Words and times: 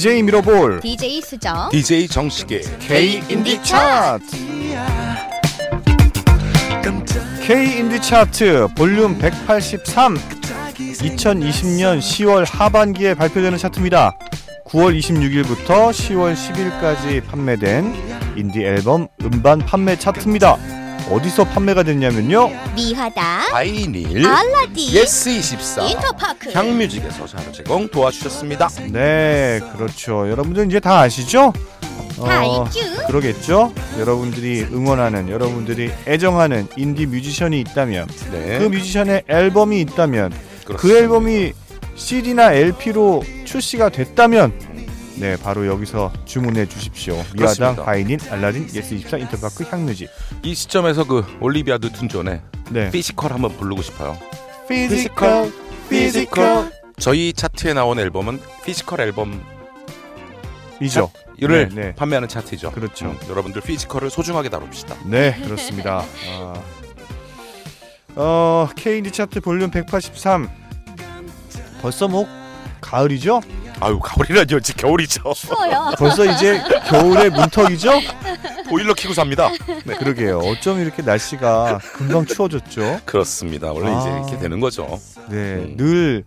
DJ 0.00 0.22
미러볼 0.22 0.80
DJ 0.80 1.20
수정 1.20 1.68
DJ 1.68 2.08
정식의 2.08 2.62
K 2.78 3.22
인디 3.28 3.62
차트 3.62 4.34
K 7.42 7.78
인디 7.80 8.00
차트 8.00 8.68
볼륨 8.74 9.18
183 9.18 10.16
2020년 10.16 11.98
10월 11.98 12.46
하반기에 12.50 13.12
발표되는 13.12 13.58
차트입니다. 13.58 14.16
9월 14.68 14.98
26일부터 14.98 15.90
10월 15.90 16.34
10일까지 16.34 17.22
판매된 17.26 17.94
인디 18.38 18.64
앨범 18.64 19.06
음반 19.20 19.58
판매 19.58 19.96
차트입니다. 19.96 20.79
어디서 21.10 21.44
판매가 21.44 21.82
됐냐면요. 21.82 22.50
미화당 22.74 23.50
바이닐 23.50 24.24
알라딘 24.24 24.94
예스24 24.94 25.90
인터파크 25.90 26.50
향뮤직에서 26.52 27.26
자료 27.26 27.50
제공 27.52 27.88
도와주셨습니다. 27.88 28.68
네, 28.92 29.60
그렇죠. 29.76 30.30
여러분들 30.30 30.66
이제 30.66 30.78
다 30.78 31.00
아시죠? 31.00 31.52
다 32.24 32.40
알죠? 32.40 33.06
그러겠죠. 33.06 33.72
여러분들이 33.98 34.62
응원하는, 34.62 35.28
여러분들이 35.28 35.90
애정하는 36.06 36.68
인디 36.76 37.06
뮤지션이 37.06 37.60
있다면, 37.60 38.06
네. 38.30 38.58
그 38.58 38.64
뮤지션의 38.64 39.24
앨범이 39.26 39.80
있다면, 39.80 40.30
그 40.60 40.74
그렇습니다. 40.74 41.00
앨범이 41.00 41.52
CD나 41.96 42.52
LP로 42.52 43.24
출시가 43.44 43.88
됐다면, 43.88 44.52
네, 45.20 45.36
바로 45.36 45.66
여기서 45.66 46.10
주문해 46.24 46.66
주십시오. 46.66 47.14
미화당, 47.36 47.76
그렇습니다. 47.76 48.32
알라딘, 48.32 48.68
예스24, 48.68 49.20
인터파크, 49.20 49.64
향뮤직. 49.70 50.08
이 50.42 50.54
시점에서 50.54 51.04
그 51.04 51.22
올리비아 51.40 51.76
뉴튼 51.76 52.08
존의 52.08 52.40
네. 52.70 52.90
Physical 52.90 53.30
한번 53.30 53.54
부르고 53.54 53.82
싶어요. 53.82 54.16
Physical, 54.66 55.52
physical. 55.90 56.72
저희 56.98 57.34
차트에 57.34 57.74
나온 57.74 57.98
앨범은 57.98 58.40
physical 58.64 59.02
앨범 59.02 59.44
이죠. 60.80 61.10
이를 61.36 61.68
네, 61.68 61.82
네. 61.82 61.94
판매하는 61.94 62.26
차트죠. 62.26 62.72
그렇죠. 62.72 63.06
음, 63.06 63.18
여러분들 63.28 63.60
physical을 63.60 64.08
소중하게 64.08 64.48
다룹시다. 64.48 64.96
네, 65.04 65.38
그렇습니다. 65.44 66.02
아, 66.28 66.54
어, 68.16 68.68
K인디 68.74 69.10
차트 69.10 69.40
볼륨 69.40 69.70
183. 69.70 70.48
벌써 71.82 72.08
뭐 72.08 72.26
가을이죠? 72.80 73.40
아유 73.80 73.98
가을이라뇨 73.98 74.60
지금 74.60 74.82
겨울이죠. 74.82 75.32
추워요 75.34 75.92
벌써 75.98 76.24
이제 76.24 76.62
겨울의 76.88 77.30
문턱이죠? 77.30 78.00
보일러 78.68 78.94
키고 78.94 79.14
삽니다. 79.14 79.50
네, 79.84 79.94
그러게요. 79.96 80.38
어쩜 80.38 80.80
이렇게 80.80 81.02
날씨가 81.02 81.80
금방 81.94 82.26
추워졌죠? 82.26 83.00
그렇습니다. 83.04 83.72
원래 83.72 83.88
이제 83.98 84.08
아. 84.10 84.16
이렇게 84.18 84.38
되는 84.38 84.60
거죠. 84.60 85.00
네, 85.28 85.36
음. 85.36 85.76
늘, 85.76 86.24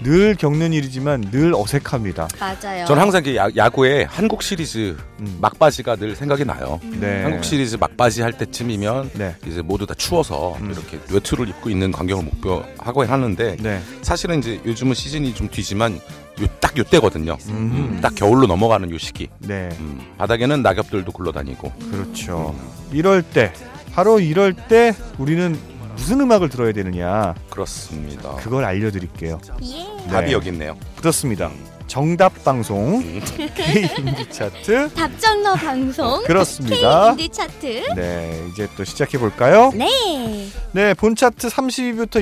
늘 0.00 0.34
겪는 0.34 0.72
일이지만 0.72 1.22
늘 1.30 1.54
어색합니다. 1.54 2.28
맞아요 2.38 2.84
저는 2.84 3.02
항상 3.02 3.24
이렇게 3.24 3.36
야, 3.38 3.48
야구에 3.56 4.04
한국 4.04 4.42
시리즈 4.42 4.96
음, 5.20 5.38
막바지가 5.40 5.96
늘 5.96 6.14
생각이 6.14 6.44
나요. 6.44 6.80
네. 7.00 7.22
한국 7.22 7.44
시리즈 7.44 7.76
막바지 7.76 8.22
할 8.22 8.32
때쯤이면 8.32 9.10
네, 9.14 9.34
이제 9.46 9.62
모두 9.62 9.86
다 9.86 9.94
추워서 9.94 10.56
음. 10.60 10.70
이렇게 10.70 10.98
외투를 11.12 11.48
입고 11.48 11.70
있는 11.70 11.92
광경을 11.92 12.24
목표하고 12.24 13.04
하는데 13.04 13.56
네. 13.58 13.80
사실은 14.02 14.38
이제 14.40 14.60
요즘은 14.66 14.94
시즌이 14.94 15.34
좀 15.34 15.48
뒤지만 15.48 15.98
요딱 16.40 16.76
요때거든요. 16.76 17.38
음, 17.48 17.98
딱 18.02 18.14
겨울로 18.14 18.46
넘어가는 18.46 18.90
요 18.90 18.98
시기. 18.98 19.28
네, 19.38 19.70
음, 19.80 20.00
바닥에는 20.18 20.62
낙엽들도 20.62 21.10
굴러다니고. 21.10 21.72
그렇죠. 21.90 22.54
이럴 22.92 23.22
때, 23.22 23.52
바로 23.94 24.20
이럴 24.20 24.52
때 24.52 24.92
우리는 25.16 25.58
무슨 25.96 26.20
음악을 26.20 26.48
들어야 26.48 26.72
되느냐, 26.72 27.34
그렇습니다. 27.50 28.36
그걸 28.36 28.64
알려드릴게요. 28.64 29.40
예 29.62 30.08
답이 30.10 30.26
네. 30.26 30.32
여기 30.32 30.50
있네요. 30.50 30.76
그렇습니다. 30.98 31.50
정답 31.86 32.42
방송 32.44 32.98
음. 32.98 33.20
K 33.54 33.88
인디 33.98 34.28
차트 34.28 34.92
답정너 34.94 35.54
방송 35.54 36.22
그렇습니다. 36.24 37.14
K 37.14 37.24
인디 37.24 37.28
차트 37.28 37.94
네, 37.94 38.44
이제 38.50 38.68
또 38.76 38.84
시작해 38.84 39.18
볼까요? 39.18 39.70
네 39.72 40.48
네, 40.72 40.94
본 40.94 41.14
차트 41.14 41.48
30위부터 41.48 42.16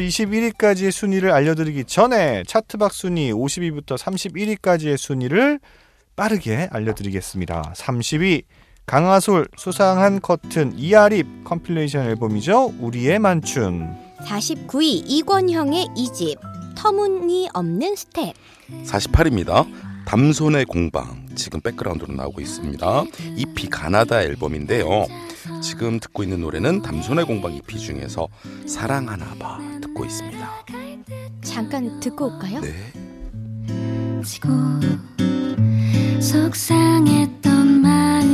21위까지의 0.55 0.91
순위를 0.91 1.31
알려드리기 1.33 1.85
전에 1.85 2.43
차트박 2.47 2.93
순위 2.93 3.33
50위부터 3.33 3.97
31위까지의 3.97 4.99
순위를 4.99 5.61
빠르게 6.15 6.69
알려드리겠습니다. 6.71 7.73
30위 7.75 8.43
강아솔 8.87 9.49
수상한 9.57 10.21
커튼 10.21 10.79
이아립 10.79 11.27
컴필레이션 11.45 12.07
앨범이죠. 12.07 12.75
우리의 12.81 13.19
만춘. 13.19 13.97
49위 14.27 15.03
이권형의 15.07 15.89
이집 15.97 16.39
터무니없는 16.77 17.97
스텝 17.97 18.35
48위입니다. 18.85 19.67
담손의 20.07 20.67
공방 20.67 21.27
지금 21.35 21.61
백그라운드로 21.61 22.15
나오고 22.15 22.41
있습니다. 22.43 23.05
EP 23.37 23.69
가나다 23.71 24.23
앨범인데요. 24.23 25.07
지금 25.63 25.99
듣고 25.99 26.23
있는 26.23 26.41
노래는 26.43 26.83
담손의 26.83 27.25
공방 27.25 27.55
EP 27.55 27.79
중에서 27.79 28.29
사랑하나 28.67 29.35
봐 29.39 29.59
듣고 29.81 30.05
있습니다. 30.05 30.67
잠깐 31.43 32.01
듣고 32.01 32.27
올까요? 32.35 32.61
네. 32.61 32.75
지고 34.23 34.49
속상했던 36.21 37.64
음 37.85 37.89
음 37.89 38.25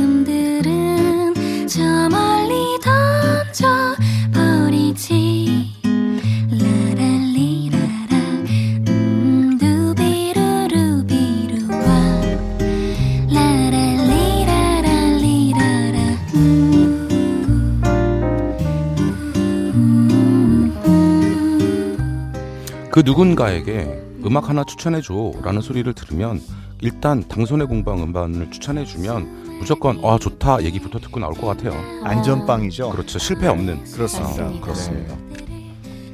그 22.91 23.03
누군가에게 23.05 24.03
음악 24.25 24.49
하나 24.49 24.63
추천해줘 24.63 25.31
라는 25.41 25.61
소리를 25.61 25.91
들으면 25.93 26.41
일단 26.81 27.23
당손의 27.27 27.67
공방 27.67 28.03
음반을 28.03 28.51
추천해주면 28.51 29.40
무조건 29.61 30.03
아 30.03 30.17
좋다 30.17 30.63
얘기부터 30.63 30.97
듣고 30.99 31.19
나올 31.19 31.35
것 31.35 31.45
같아요. 31.45 31.71
안전빵이죠. 32.03 32.89
그렇죠. 32.89 33.19
실패 33.19 33.47
없는. 33.47 33.83
그렇습니다. 33.91 34.29
맞습니다. 34.29 34.65
그렇습니다. 34.65 35.15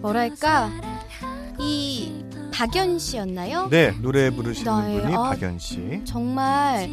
뭐랄까 0.01 0.69
이 1.57 2.25
박연 2.51 2.99
씨였나요? 2.99 3.69
네, 3.69 3.91
노래 4.01 4.29
부르시는 4.31 4.87
네, 4.95 5.01
분이 5.01 5.15
아. 5.15 5.29
박연 5.29 5.59
씨. 5.59 6.01
정말 6.03 6.89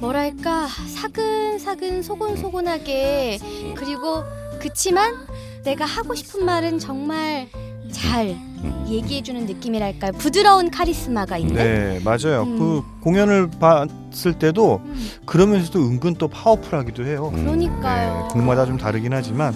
뭐랄까 0.00 0.66
사근사근 0.66 2.02
소곤소곤하게 2.02 3.74
그리고 3.76 4.24
그치만 4.60 5.14
내가 5.62 5.84
하고 5.84 6.14
싶은 6.14 6.46
말은 6.46 6.78
정말 6.78 7.48
잘 7.92 8.28
음. 8.28 8.86
얘기해주는 8.88 9.46
느낌이랄까요 9.46 10.12
부드러운 10.12 10.70
카리스마가 10.70 11.36
있는 11.38 11.54
네, 11.54 12.00
맞아요. 12.04 12.42
음. 12.44 12.58
그 12.58 12.82
공연을 13.00 13.50
봤을 13.60 14.34
때도 14.34 14.80
음, 14.84 15.08
그러면서도 15.26 15.80
은근 15.80 16.14
또 16.16 16.28
파워풀하기도 16.28 17.04
해요. 17.06 17.30
음. 17.34 17.44
그러니까요 17.44 18.28
네, 18.28 18.34
곡마다 18.34 18.66
좀 18.66 18.76
다르긴 18.78 19.12
하지만 19.12 19.54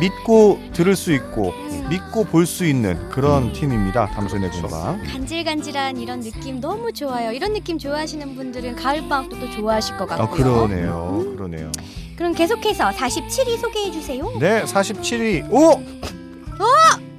믿고 0.00 0.58
들을 0.72 0.96
수 0.96 1.12
있고 1.12 1.50
음. 1.50 1.86
믿고 1.90 2.24
볼 2.24 2.46
수 2.46 2.64
있는 2.64 3.08
그런 3.10 3.44
음. 3.48 3.52
팀입니다. 3.52 4.06
담소의 4.10 4.48
공방. 4.50 5.02
간질간질한 5.04 5.96
이런 5.98 6.20
느낌 6.20 6.60
너무 6.60 6.92
좋아요 6.92 7.32
이런 7.32 7.52
느낌 7.52 7.78
좋아하시는 7.78 8.34
분들은 8.36 8.76
가을 8.76 9.08
방학도 9.08 9.38
또 9.40 9.50
좋아하실 9.50 9.96
것 9.96 10.06
같고요 10.08 10.26
아 10.26 10.30
그러네요. 10.30 11.24
그러네요. 11.36 11.72
그럼 12.16 12.34
계속해서 12.34 12.90
47위 12.90 13.58
소개해 13.58 13.90
주세요 13.90 14.30
네, 14.38 14.62
47위. 14.64 15.50
오! 15.50 15.72
오! 15.72 17.09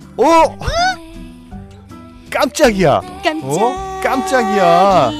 깜짝이야. 2.29 3.01
깜짝 3.23 3.43
어? 3.43 4.01
깜짝이야. 4.03 5.11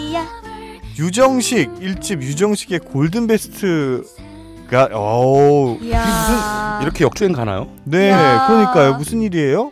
유정식 0.97 1.71
일집 1.79 2.21
유정식의 2.21 2.79
Golden 2.79 3.27
Best가 3.27 4.85
오. 4.93 5.77
이야 5.81 6.79
이렇게 6.83 7.03
역주행 7.05 7.31
가나요? 7.33 7.69
네, 7.85 8.09
야. 8.11 8.45
그러니까요. 8.47 8.95
무슨 8.95 9.21
일이에요? 9.21 9.71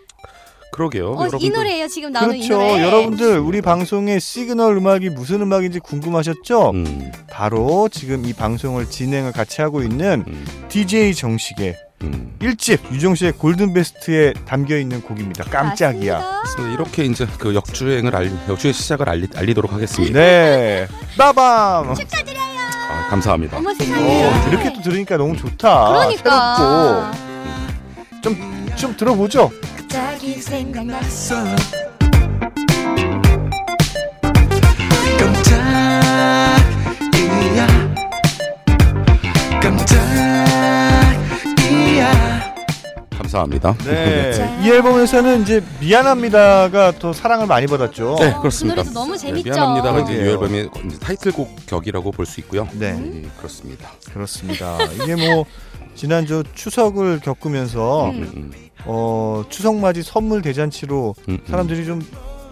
그러게요. 0.72 1.12
어, 1.12 1.14
이 1.14 1.28
여러분들. 1.28 1.52
노래예요 1.52 1.88
지금 1.88 2.12
나오는 2.12 2.36
이 2.36 2.48
그렇죠. 2.48 2.62
노래 2.68 2.84
여러분들 2.84 3.40
우리 3.40 3.62
방송의 3.62 4.20
시그널 4.20 4.78
음악이 4.78 5.10
무슨 5.10 5.42
음악인지 5.42 5.80
궁금하셨죠? 5.80 6.70
음, 6.72 7.12
바로 7.30 7.90
지금 7.92 8.26
이 8.26 8.34
방송을 8.34 8.90
진행을 8.90 9.32
같이 9.34 9.62
하고 9.62 9.82
있는 9.82 10.24
음, 10.28 10.46
DJ 10.70 11.14
정식의 11.16 11.76
음. 12.04 12.34
1집 12.40 12.92
유정식의 12.92 13.34
골든 13.34 13.74
베스트에 13.74 14.34
담겨 14.46 14.78
있는 14.78 15.02
곡입니다. 15.02 15.44
깜짝이야. 15.46 16.42
그래서 16.44 16.70
이렇게 16.70 17.04
이제 17.06 17.28
그 17.38 17.54
역주행을 17.56 18.16
알리, 18.16 18.32
역주행 18.48 18.74
시작을 18.74 19.10
알리, 19.10 19.28
알리도록 19.36 19.74
하겠습니다. 19.74 20.20
네. 20.20 20.88
빠밤. 21.18 21.90
아, 21.92 23.08
감사합니다. 23.10 23.58
어머 23.58 23.70
오, 23.72 23.74
세상에 23.74 24.30
이렇게 24.50 24.74
또 24.74 24.82
들으니까 24.82 25.18
너무 25.18 25.36
좋다. 25.36 25.90
그러니까 25.90 26.56
새롭고. 26.56 27.30
좀, 28.22 28.70
좀 28.76 28.98
들어보죠. 28.98 29.52
갑자기 29.78 30.34
생각났어 30.42 31.36
감사합니다. 43.34 43.76
네. 43.86 44.32
자. 44.34 44.46
이 44.62 44.70
앨범에서는 44.70 45.44
이제 45.44 45.64
미안합니다가 45.80 46.94
또 47.00 47.14
사랑을 47.14 47.46
많이 47.48 47.68
받았죠. 47.68 48.16
네, 48.20 48.32
어, 48.32 48.40
그렇습니다. 48.40 48.82
그 48.82 48.88
노래도 48.88 49.00
너무 49.00 49.18
재밌죠. 49.18 49.50
미안합니다가 49.52 50.00
이제 50.02 50.14
이. 50.14 50.28
앨범의 50.30 50.70
타이틀곡 51.00 51.66
격이라고 51.68 52.12
볼 52.12 52.26
수 52.26 52.40
있고요. 52.42 52.68
네. 52.74 52.92
음, 52.92 53.32
그렇습니다. 53.38 53.90
그렇습니다. 54.14 54.78
이게 55.04 55.16
뭐 55.16 55.46
지난주 55.96 56.44
추석을 56.54 57.20
겪으면서 57.22 58.06
음. 58.10 58.16
음, 58.16 58.32
음. 58.36 58.52
어, 58.86 59.44
추석 59.50 59.76
맞이 59.78 60.04
선물 60.04 60.42
대잔치로 60.42 61.16
음, 61.28 61.34
음. 61.34 61.40
사람들이 61.50 61.86
좀 61.86 62.02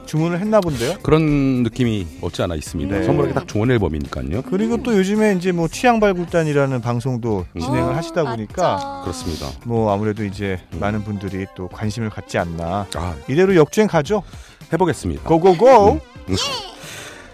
주문을 0.07 0.39
했나 0.39 0.59
본데요. 0.61 0.95
그런 1.03 1.63
느낌이 1.63 2.07
없지 2.21 2.41
않아 2.41 2.55
있습니다. 2.55 2.97
네. 2.99 3.03
선물하기 3.03 3.35
딱 3.35 3.47
좋은 3.47 3.69
앨범이니까요. 3.69 4.41
그리고 4.43 4.81
또 4.81 4.97
요즘에 4.97 5.35
이제 5.35 5.51
뭐 5.51 5.67
취향 5.67 5.99
발굴단이라는 5.99 6.81
방송도 6.81 7.45
음. 7.53 7.59
진행을 7.59 7.93
어, 7.93 7.95
하시다 7.95 8.23
보니까 8.23 8.73
맞죠. 8.75 9.01
그렇습니다. 9.01 9.47
뭐 9.65 9.93
아무래도 9.93 10.23
이제 10.23 10.59
음. 10.73 10.79
많은 10.79 11.03
분들이 11.03 11.45
또 11.55 11.67
관심을 11.67 12.09
갖지 12.09 12.37
않나. 12.37 12.87
아, 12.95 13.15
이대로 13.27 13.55
역주행 13.55 13.87
가죠. 13.87 14.23
해보겠습니다. 14.73 15.23
Go 15.23 15.45
go 15.45 15.67
go. 15.67 15.99
음. 16.29 16.35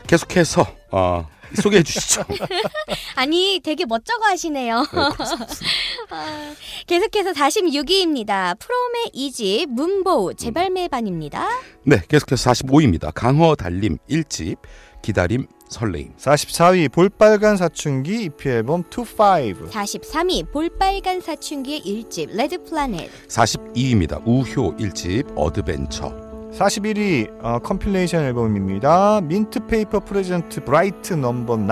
계속해서 0.07 0.65
어, 0.91 1.27
소개해 1.61 1.83
주시죠. 1.83 2.23
아니 3.15 3.59
되게 3.63 3.85
멋쩍어 3.85 4.23
하시네요. 4.23 4.81
네. 4.81 4.99
아, 6.09 6.53
계속해서 6.87 7.31
46위입니다. 7.31 8.57
프롬의 8.59 9.11
이집 9.13 9.69
Moonbow 9.69 10.33
재발매반입니다. 10.35 11.47
네, 11.85 12.01
계속해서 12.07 12.51
45위입니다. 12.51 13.11
강허달림 13.13 13.97
1집 14.09 14.57
기다림 15.01 15.47
설레임. 15.69 16.15
44위 16.17 16.91
볼빨간 16.91 17.57
사춘기 17.57 18.23
EP 18.23 18.49
앨범 18.49 18.83
25. 18.89 19.69
43위 19.69 20.51
볼빨간 20.51 21.19
사춘기의 21.21 21.81
1집 21.81 22.35
레드 22.35 22.63
플라넷 22.63 23.09
42위입니다. 23.27 24.21
우효 24.25 24.75
1집 24.77 25.33
Adventure. 25.35 26.22
41위 26.57 27.29
어, 27.41 27.59
컴필레이션 27.59 28.23
앨범입니다. 28.25 29.21
Mint 29.21 29.65
Paper 29.65 29.99
present 29.99 30.63
bright 30.63 31.13
number 31.13 31.57
9. 31.57 31.63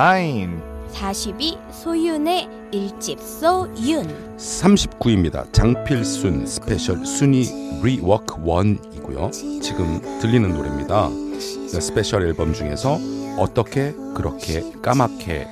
40위 0.91 1.57
소윤의 1.71 2.49
1집 2.73 3.19
소윤 3.19 4.35
39위입니다. 4.37 5.51
장필순 5.53 6.45
special 6.45 7.05
Soony 7.05 7.45
rework 7.83 8.35
1이고요. 8.43 9.31
지금 9.61 10.01
들리는 10.19 10.49
노래입니다. 10.53 11.09
네, 11.09 11.79
special 11.79 12.23
앨범 12.23 12.53
중에서 12.53 12.97
어떻게 13.37 13.93
그렇게 14.15 14.63
까맣게 14.81 15.47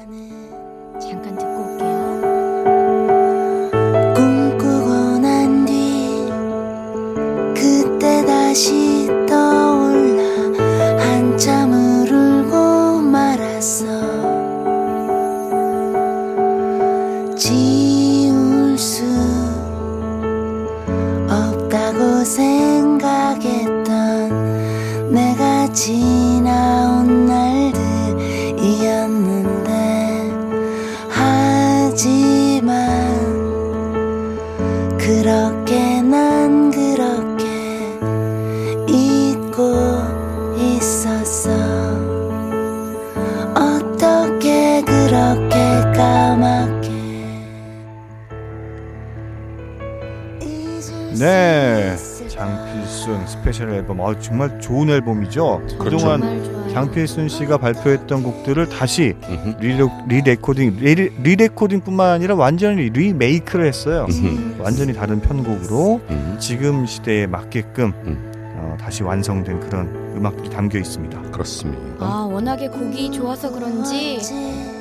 네. 51.19 51.95
장필순 52.29 53.27
special 53.27 53.69
앨범. 53.71 54.01
아, 54.01 54.17
정말 54.19 54.59
좋은 54.61 54.89
앨범이죠. 54.89 55.61
그렇죠. 55.77 55.97
그동안. 55.97 56.69
장필순 56.73 57.27
씨가 57.29 57.57
발표했던 57.57 58.23
곡들을 58.23 58.69
다시 58.69 59.15
re-re, 59.59 59.85
re-recording, 60.07 60.77
re, 60.79 60.95
re-recording뿐만 61.21 62.09
아니라 62.11 62.35
완전히 62.35 62.89
리메이크를 62.89 63.65
했어요. 63.65 64.05
음흠, 64.09 64.61
완전히 64.61 64.93
다른 64.93 65.19
편곡으로 65.19 65.99
음, 66.09 66.37
지금 66.39 66.85
시대에 66.85 67.25
맞게끔 67.25 67.91
음. 68.05 68.31
어, 68.57 68.77
다시 68.79 69.01
완성된 69.03 69.59
그런 69.61 69.87
음악들이 70.15 70.49
담겨 70.49 70.77
있습니다. 70.77 71.21
그렇습니다. 71.31 72.05
아 72.05 72.29
워낙에 72.31 72.67
곡이 72.67 73.11
좋아서 73.11 73.51
그런지 73.51 74.19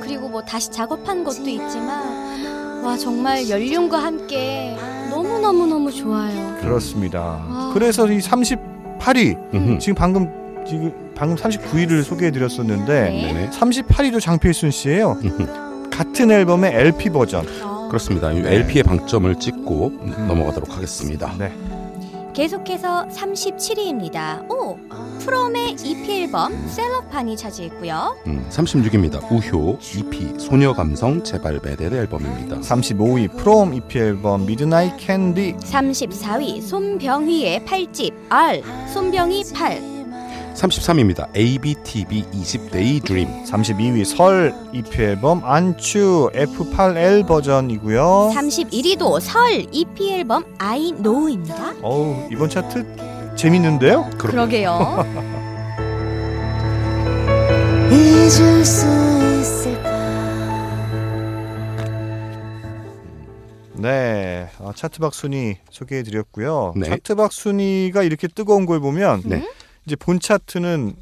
그리고 0.02 0.28
뭐 0.28 0.42
다시 0.42 0.70
작업한 0.70 1.24
것도 1.24 1.48
있지만 1.48 2.47
와 2.82 2.96
정말 2.96 3.48
연륜과 3.48 3.98
함께 4.02 4.76
너무 5.10 5.38
너무 5.40 5.66
너무 5.66 5.92
좋아요. 5.92 6.56
그렇습니다. 6.60 7.20
아. 7.48 7.70
그래서 7.74 8.06
이 8.10 8.18
38위 8.18 9.36
음흠, 9.54 9.78
지금 9.78 9.94
방금 9.94 10.64
지금 10.66 10.92
방금 11.14 11.36
39위를 11.36 12.02
소개해 12.02 12.30
드렸었는데 12.30 13.10
네. 13.10 13.32
네네. 13.32 13.50
38위도 13.50 14.20
장필순 14.20 14.70
씨예요. 14.70 15.18
같은 15.90 16.30
앨범의 16.30 16.72
LP 16.74 17.10
버전. 17.10 17.44
어, 17.62 17.88
그렇습니다. 17.88 18.30
이 18.32 18.38
LP의 18.38 18.84
방점을 18.84 19.34
찍고 19.36 19.92
넘어가도록 20.28 20.76
하겠습니다. 20.76 21.34
네. 21.38 21.52
계속해서 22.38 23.08
37위입니다. 23.08 24.48
오 24.48 24.78
프롬의 25.24 25.74
EP 25.84 26.22
앨범 26.22 26.52
셀럽판이 26.68 27.36
차지했고요. 27.36 28.16
음, 28.28 28.46
36위입니다. 28.48 29.20
우효 29.28 29.76
EP 29.80 30.38
소녀 30.38 30.72
감성 30.72 31.24
재발매된 31.24 31.86
앨범입니다. 31.86 32.60
35위 32.60 33.36
프롬 33.38 33.74
EP 33.74 33.98
앨범 33.98 34.46
Midnight 34.46 34.96
Candy 34.98 35.56
34위 35.56 36.62
손병휘의 36.62 37.64
8집 37.64 38.14
R 38.28 38.62
손병휘 38.92 39.42
8 39.52 39.97
33위입니다. 40.58 41.28
ABTB 41.36 42.24
2집 42.32 42.70
Daydream. 42.72 43.44
32위 43.44 44.04
설 44.04 44.52
EP 44.72 45.00
앨범 45.02 45.44
안추 45.44 46.30
F8L 46.34 47.26
버전이고요. 47.26 48.32
31위도 48.34 49.20
설 49.20 49.66
EP 49.70 50.12
앨범 50.12 50.44
I 50.58 50.92
Know입니다. 50.96 51.74
어우 51.82 52.28
이번 52.32 52.48
차트 52.50 53.36
재밌는데요? 53.36 54.10
그러게요. 54.18 55.06
잊을 57.90 58.64
수 58.64 58.86
있을까 59.40 59.88
네, 63.74 64.48
어, 64.58 64.72
차트밖 64.74 65.14
순위 65.14 65.56
소개해드렸고요. 65.70 66.74
네. 66.76 66.88
차트밖 66.88 67.32
순위가 67.32 68.02
이렇게 68.02 68.26
뜨거운 68.26 68.66
걸 68.66 68.80
보면 68.80 69.22
네. 69.24 69.46
이제 69.88 69.96
본 69.96 70.20
차트는 70.20 70.96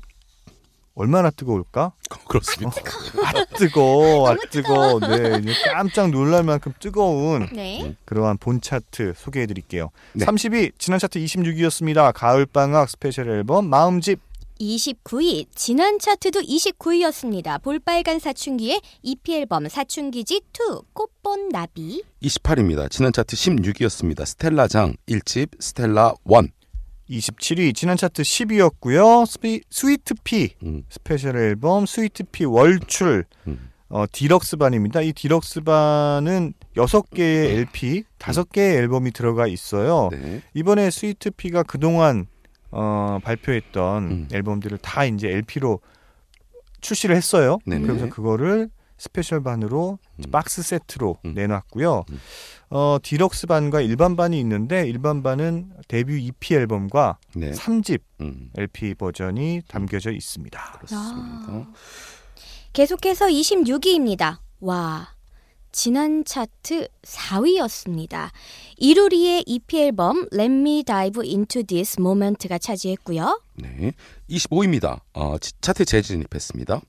얼마나 0.95 1.31
뜨거울까? 1.31 1.93
그렇습니다. 2.29 2.81
아 3.25 3.45
뜨거, 3.57 4.29
아 4.29 4.37
뜨거. 4.49 5.01
네, 5.01 5.41
이제 5.43 5.53
깜짝 5.73 6.11
놀랄 6.11 6.45
만큼 6.45 6.73
뜨거운 6.79 7.49
네. 7.53 7.97
그러한 8.05 8.39
본 8.39 8.61
차트 8.61 9.15
소개해드릴게요. 9.17 9.91
네. 10.13 10.25
30위 10.25 10.73
지난 10.79 11.01
차트 11.01 11.19
26위였습니다. 11.19 12.13
가을 12.15 12.47
방학 12.47 12.89
special 12.89 13.29
앨범 13.29 13.69
마음집 13.69 14.21
29위 14.61 15.47
지난 15.55 15.99
차트도 15.99 16.41
29위였습니다. 16.41 17.61
볼빨간 17.63 18.21
사춘기의 18.21 18.81
EP 19.03 19.35
앨범 19.35 19.69
사춘기집 19.69 20.37
2 20.37 20.41
꽃본 20.95 21.49
나비 21.49 22.05
28위입니다. 22.23 22.89
지난 22.89 23.13
차트 23.13 23.35
16위였습니다. 23.35 24.25
스텔라 24.25 24.69
장 24.69 24.95
1집 25.09 25.61
Stella 25.61 26.15
1. 26.25 26.56
27위 27.09 27.75
지난 27.75 27.97
차트 27.97 28.23
10위였고요. 28.23 29.27
스피, 29.27 29.61
스위트 29.71 30.15
피 30.25 30.55
음, 30.65 30.83
special 30.89 31.37
앨범 31.37 31.87
스위트 31.87 32.25
피 32.25 32.45
월출 32.45 33.25
음. 33.47 33.71
어, 33.89 34.05
디럭스 34.11 34.57
반입니다. 34.57 35.01
이 35.01 35.13
디럭스 35.13 35.61
반은 35.61 36.55
6개의 36.75 37.57
LP, 37.59 38.05
5개의 38.19 38.77
앨범이 38.79 39.13
들어가 39.13 39.47
있어요. 39.47 40.09
네. 40.11 40.43
이번에 40.55 40.91
스위트 40.91 41.31
피가 41.31 41.63
그동안 41.63 42.27
어, 42.71 43.19
발표했던 43.23 44.03
음. 44.05 44.29
앨범들을 44.33 44.79
다 44.79 45.05
이제 45.05 45.29
LP로 45.29 45.81
출시를 46.81 47.15
했어요. 47.15 47.59
네네. 47.65 47.87
그래서 47.87 48.09
그거를 48.09 48.69
special 48.99 49.43
반으로 49.43 49.99
음. 50.19 50.31
박스 50.31 50.63
세트로 50.63 51.19
음. 51.25 51.35
내놨고요. 51.35 52.05
음. 52.73 52.77
어, 52.77 52.99
디럭스 53.03 53.47
반과 53.47 53.81
일반 53.81 54.17
반이 54.17 54.39
있는데 54.41 54.87
일반 54.89 55.23
반은 55.23 55.73
데뷔 55.89 56.25
EP 56.27 56.55
앨범과 56.55 57.19
네. 57.37 57.53
3집 57.53 58.01
음, 58.21 58.51
LP 58.57 58.95
버전이 58.95 59.63
담겨져 59.69 60.11
있습니다. 60.11 60.73
그렇습니다. 60.81 61.71
계속해서 62.73 63.27
26위입니다. 63.27 64.39
와 64.61 65.09
지난 65.73 66.25
차트 66.25 66.89
4위였습니다. 67.03 68.31
이루리의 68.79 69.45
EP 69.47 69.79
앨범 69.79 70.27
Let 70.33 70.45
Me 70.53 70.83
Dive 70.85 71.23
Into 71.29 71.63
This 71.63 71.97
Moment가 72.01 72.59
차지했고요. 72.59 73.41
네. 73.57 73.93
25위입니다. 74.31 75.01
어, 75.13 75.39
지- 75.39 75.53
차트 75.61 75.85
재진입했습니다. 75.85 76.81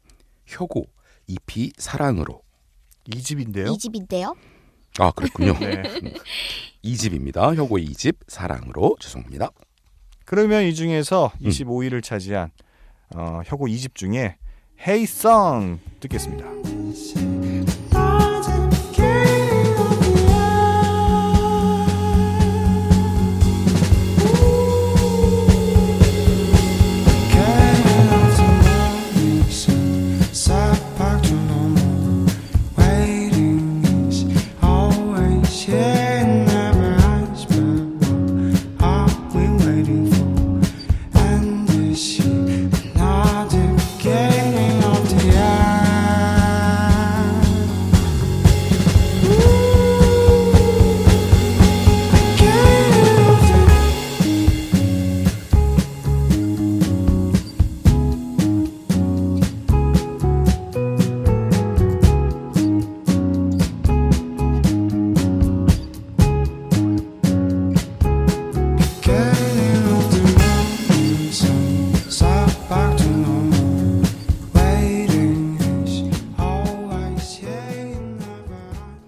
효고 0.59 0.85
EP 1.27 1.71
사랑으로. 1.77 2.41
이 3.13 3.21
집인데요. 3.21 3.67
이 3.67 3.77
집인데요. 3.77 4.35
아, 4.99 5.11
그랬군요. 5.11 5.53
네. 5.59 5.83
2집입니다. 6.83 7.55
효고의 7.55 7.85
2집 7.87 8.15
사랑으로 8.27 8.97
죄송합니다. 8.99 9.51
그러면 10.25 10.63
이 10.63 10.73
중에서 10.73 11.31
음. 11.41 11.47
25위를 11.47 12.03
차지한 12.03 12.51
어, 13.15 13.41
혁오 13.45 13.65
2집 13.65 13.95
중에 13.95 14.37
Hey 14.79 15.03
Song 15.03 15.79
듣겠습니다. 15.99 17.46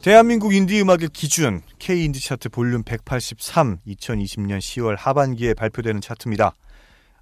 대한민국 0.09 0.55
인디 0.55 0.81
음악의 0.81 1.09
기준 1.13 1.61
K 1.77 2.03
인디 2.05 2.19
차트 2.19 2.49
볼륨 2.49 2.81
183 2.81 3.77
2020년 3.85 4.57
10월 4.57 4.95
하반기에 4.97 5.53
발표되는 5.53 6.01
차트입니다. 6.01 6.55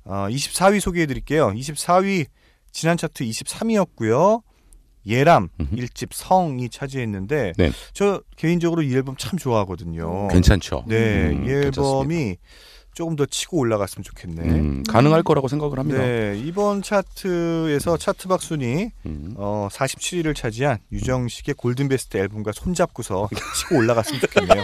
어, 0.06 0.27
24위 0.29 0.79
소개해 0.79 1.06
드릴게요. 1.06 1.50
24위 1.50 2.27
지난 2.72 2.96
차트 2.96 3.25
23위였고요. 3.25 4.41
예람. 5.06 5.50
일집 5.75 6.13
성이 6.13 6.70
차지했는데 6.70 7.51
네. 7.58 7.72
저 7.91 8.22
개인적으로 8.38 8.82
이 8.82 8.96
앨범 8.96 9.17
참 9.17 9.38
좋아하거든요. 9.38 10.29
괜찮죠? 10.29 10.86
네, 10.88 11.32
음, 11.32 11.46
이 11.46 11.50
앨범이 11.51 12.38
조금 12.98 13.16
더 13.16 13.27
치고 13.27 13.60
올라갔으면 13.60 14.04
좋겠네. 14.04 14.42
음, 14.42 14.84
가능할 14.89 15.22
거라고 15.22 15.48
생각을 15.48 15.77
합니다. 15.77 16.01
네, 16.01 16.36
이번 16.44 16.82
차트에서 16.82 17.96
차트박 17.96 18.42
순위 18.42 18.89
음. 19.06 19.36
어, 19.38 19.68
47위를 19.72 20.36
차지한 20.36 20.80
유정식의 20.92 21.54
골든베스트 21.54 22.18
앨범과 22.18 22.54
손잡고서 22.56 23.30
치고 23.56 23.77
올라갔으면 23.77 24.20
좋겠네요. 24.22 24.63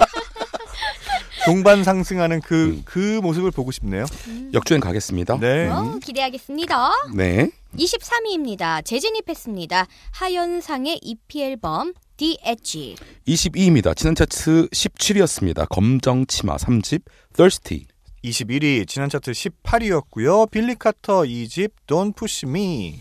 동반 1.46 1.84
상승하는 1.84 2.42
그, 2.42 2.70
음. 2.70 2.82
그 2.86 3.20
모습을 3.22 3.52
보고 3.52 3.72
싶네요. 3.72 4.06
역주행 4.52 4.82
가겠습니다. 4.82 5.38
네. 5.38 5.68
어, 5.68 6.00
기대하겠습니다. 6.04 6.90
네. 7.14 7.52
23위입니다. 7.78 8.84
재진입했습니다. 8.84 9.86
하현상의 10.12 11.02
EP 11.04 11.44
앨범 11.44 11.94
The 12.18 12.38
Edge. 12.44 12.96
22위입니다. 13.28 13.96
지난 13.96 14.16
차트 14.16 14.70
17위였습니다. 14.70 15.68
검정 15.70 16.26
치마 16.26 16.56
3집 16.58 17.04
Thirsty. 17.36 17.93
21위, 18.24 18.88
지난 18.88 19.10
차트 19.10 19.32
18위였고요. 19.32 20.50
빌리 20.50 20.76
카터 20.76 21.24
2집 21.24 21.72
Don't 21.88 22.16
Push 22.16 22.46
Me. 22.48 23.00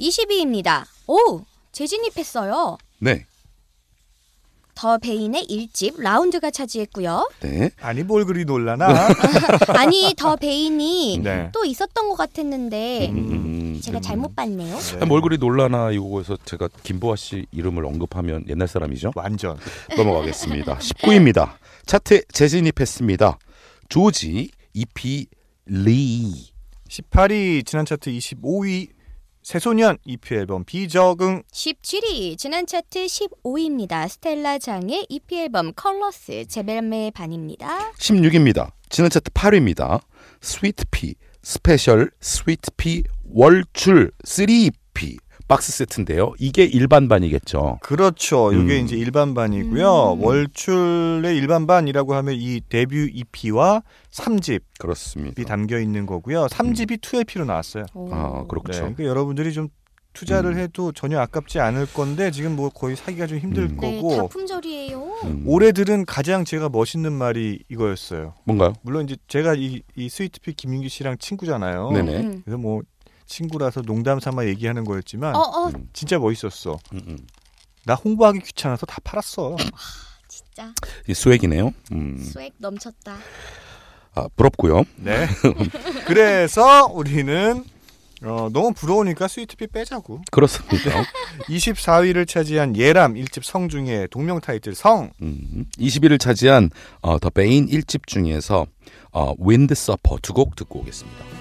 20위입니다. 0.00 0.84
오! 1.06 1.42
재진입했어요. 1.72 2.78
네. 3.00 3.26
더 4.74 4.96
베인의 4.96 5.46
1집 5.50 6.00
라운드가 6.00 6.50
차지했고요. 6.52 7.28
네. 7.40 7.70
아니 7.80 8.04
뭘 8.04 8.24
그리 8.24 8.44
놀라나? 8.44 9.08
아니, 9.76 10.14
더 10.16 10.36
베인이 10.36 11.18
네. 11.22 11.50
또 11.52 11.64
있었던 11.64 12.08
것 12.08 12.14
같았는데 12.14 13.08
음, 13.10 13.80
제가 13.82 13.98
음. 13.98 14.02
잘못 14.02 14.36
봤네요. 14.36 14.78
네. 14.78 14.98
아, 15.00 15.04
뭘 15.04 15.20
그리 15.20 15.36
놀라나 15.36 15.90
이거에서 15.90 16.38
제가 16.44 16.68
김보아 16.84 17.16
씨 17.16 17.44
이름을 17.50 17.84
언급하면 17.84 18.44
옛날 18.48 18.68
사람이죠. 18.68 19.10
완전. 19.16 19.58
넘어가겠습니다. 19.96 20.78
19위입니다. 20.78 21.54
차트에 21.84 22.22
재진입했습니다. 22.32 23.36
조지 23.88 24.50
EP 24.74 25.26
리. 25.66 26.52
18위, 26.88 27.64
지난 27.64 27.86
차트 27.86 28.10
25위. 28.10 28.88
새소년 29.42 29.96
EP 30.04 30.34
앨범 30.34 30.62
비적응 30.64 31.42
17위 31.50 32.36
지난 32.36 32.66
차트 32.66 33.06
15위입니다. 33.06 34.06
스텔라 34.06 34.58
장의 34.58 35.06
EP 35.08 35.38
앨범 35.38 35.72
Colors 35.74 36.44
제벨메의 36.46 37.12
반입니다. 37.12 37.92
16위입니다. 37.92 38.72
지난 38.90 39.08
차트 39.08 39.30
8위입니다. 39.30 40.02
스위트피 40.42 41.14
스페셜 41.42 42.10
스위트피 42.20 43.04
월출 43.24 44.10
3EP 44.26 45.16
박스 45.48 45.72
세트인데요. 45.72 46.34
이게 46.38 46.64
일반반이겠죠. 46.64 47.78
그렇죠. 47.82 48.52
이게 48.52 48.78
음. 48.78 48.84
이제 48.84 48.96
일반반이고요. 48.96 50.12
음. 50.12 50.22
월출의 50.22 51.36
일반반이라고 51.36 52.14
하면 52.14 52.34
이 52.36 52.60
데뷔 52.68 53.10
EP와 53.12 53.82
3집이 54.10 54.60
그렇습니다. 54.78 55.42
담겨 55.44 55.80
있는 55.80 56.04
거고요. 56.04 56.46
3집이 56.46 57.00
2LP로 57.00 57.46
나왔어요. 57.46 57.86
오. 57.94 58.12
아, 58.12 58.40
네, 58.42 58.44
그렇죠. 58.48 58.80
그러니까 58.80 59.04
여러분들이 59.04 59.54
좀 59.54 59.68
투자를 60.12 60.52
음. 60.52 60.58
해도 60.58 60.92
전혀 60.92 61.18
아깝지 61.20 61.60
않을 61.60 61.86
건데 61.92 62.30
지금 62.30 62.56
뭐 62.56 62.68
거의 62.70 62.96
사기가 62.96 63.26
좀 63.26 63.38
힘들 63.38 63.64
음. 63.64 63.78
네, 63.80 63.96
거고 63.96 64.16
다품절이에요. 64.16 65.20
음, 65.24 65.44
올해 65.46 65.72
들은 65.72 66.04
가장 66.04 66.44
제가 66.44 66.68
멋있는 66.68 67.12
말이 67.12 67.62
이거였어요. 67.70 68.34
뭔가요? 68.44 68.74
물론 68.82 69.04
이제 69.04 69.16
제가 69.28 69.54
이, 69.54 69.82
이 69.96 70.08
스위트피 70.08 70.54
김윤기 70.54 70.88
씨랑 70.88 71.18
친구잖아요. 71.18 71.92
네네. 71.92 72.16
음. 72.16 72.42
그래서 72.44 72.58
뭐 72.58 72.82
친구라서 73.28 73.82
농담 73.82 74.18
삼아 74.18 74.46
얘기하는 74.46 74.84
거였지만 74.84 75.36
어, 75.36 75.38
어, 75.40 75.68
음, 75.68 75.88
진짜 75.92 76.18
멋있었어. 76.18 76.78
음, 76.94 77.00
음. 77.06 77.18
나 77.84 77.94
홍보하기 77.94 78.40
귀찮아서 78.40 78.86
다 78.86 78.96
팔았어. 79.04 79.56
진짜 80.26 80.72
이 81.06 81.14
스웩이네요. 81.14 81.72
음. 81.92 82.18
스웩 82.18 82.52
넘쳤다. 82.58 83.18
아, 84.14 84.28
부럽고요. 84.34 84.84
네. 84.96 85.28
그래서 86.06 86.86
우리는 86.86 87.64
어, 88.22 88.48
너무 88.52 88.72
부러우니까 88.72 89.28
스위트피 89.28 89.68
빼자고. 89.68 90.22
그렇습니다. 90.32 91.04
24위를 91.48 92.26
차지한 92.26 92.76
예람 92.76 93.14
1집 93.14 93.44
성 93.44 93.68
중에 93.68 94.08
동명 94.10 94.40
타이틀 94.40 94.74
성. 94.74 95.12
음, 95.22 95.66
20위를 95.78 96.18
차지한 96.18 96.70
어, 97.00 97.18
더 97.20 97.30
베인 97.30 97.66
1집 97.68 98.06
중에서 98.08 98.66
어, 99.12 99.34
윈드 99.38 99.74
서퍼 99.74 100.18
두 100.20 100.32
곡 100.32 100.56
듣고 100.56 100.80
오겠습니다. 100.80 101.37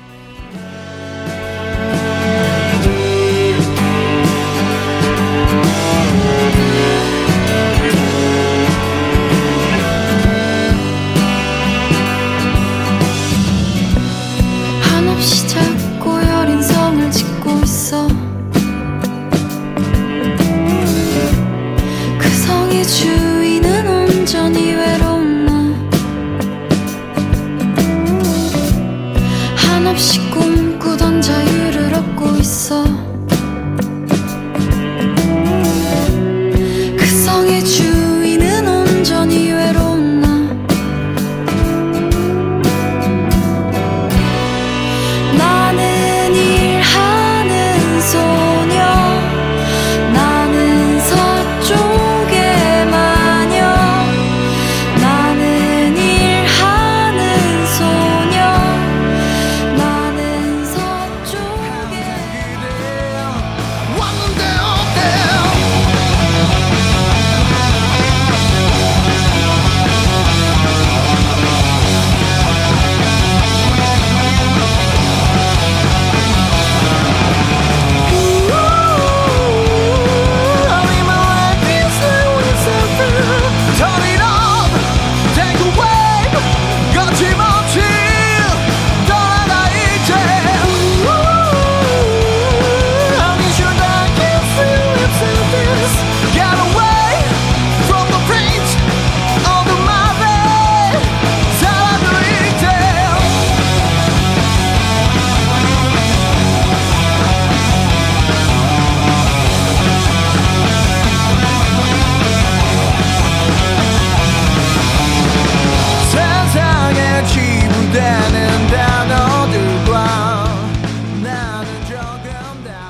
성 37.67 37.96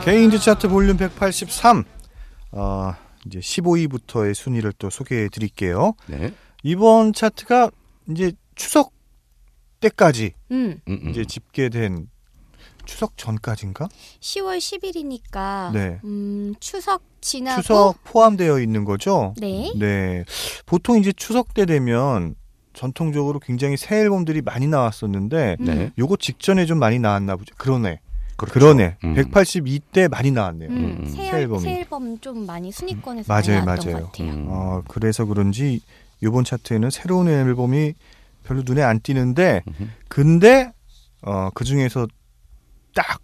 개인즈 0.07 0.39
차트 0.39 0.69
볼륨 0.69 0.95
183. 0.95 1.83
어, 2.53 2.93
이제 3.25 3.39
15위부터의 3.39 4.33
순위를 4.33 4.71
또 4.79 4.89
소개해 4.89 5.27
드릴게요. 5.27 5.95
네. 6.05 6.33
이번 6.63 7.11
차트가 7.11 7.71
이제 8.09 8.31
추석 8.55 8.93
때까지 9.81 10.31
음. 10.51 10.79
이제 11.09 11.25
집계된 11.25 12.07
추석 12.85 13.17
전까지인가? 13.17 13.89
10월 14.21 14.59
10일이니까 14.59 15.73
네. 15.73 15.99
음, 16.05 16.55
추석 16.61 17.03
지나고 17.19 17.61
추석 17.61 18.01
포함되어 18.05 18.61
있는 18.61 18.85
거죠? 18.85 19.33
네. 19.41 19.73
네. 19.77 20.23
보통 20.65 20.97
이제 20.99 21.11
추석 21.11 21.53
때 21.53 21.65
되면 21.65 22.35
전통적으로 22.71 23.41
굉장히 23.41 23.75
새 23.75 23.97
앨범들이 23.97 24.41
많이 24.41 24.67
나왔었는데 24.67 25.57
네. 25.59 25.91
요거 25.99 26.15
직전에 26.15 26.65
좀 26.65 26.79
많이 26.79 26.97
나왔나 26.97 27.35
보죠. 27.35 27.53
그러네. 27.57 27.99
그렇죠. 28.37 28.53
그러네. 28.53 28.97
음. 29.03 29.15
182때 29.15 30.09
많이 30.09 30.31
나왔네요. 30.31 30.69
음, 30.69 30.97
음, 31.01 31.05
새, 31.07 31.29
새 31.31 31.37
앨범이. 31.39 31.61
새 31.61 31.79
앨범 31.79 32.19
좀 32.19 32.45
많이 32.45 32.71
순위권에서 32.71 33.31
맞아요, 33.31 33.43
많이 33.47 33.65
나왔던 33.65 33.91
맞아요. 33.91 34.05
것 34.05 34.11
같아요. 34.11 34.31
음. 34.31 34.45
어, 34.47 34.81
그래서 34.87 35.25
그런지 35.25 35.81
요번 36.23 36.43
차트에는 36.43 36.89
새로운 36.89 37.27
앨범이 37.27 37.93
별로 38.43 38.61
눈에 38.65 38.81
안 38.81 38.99
띄는데 39.01 39.63
음흠. 39.67 39.89
근데 40.07 40.71
어, 41.21 41.49
그 41.53 41.63
중에서 41.65 42.07
딱 42.95 43.19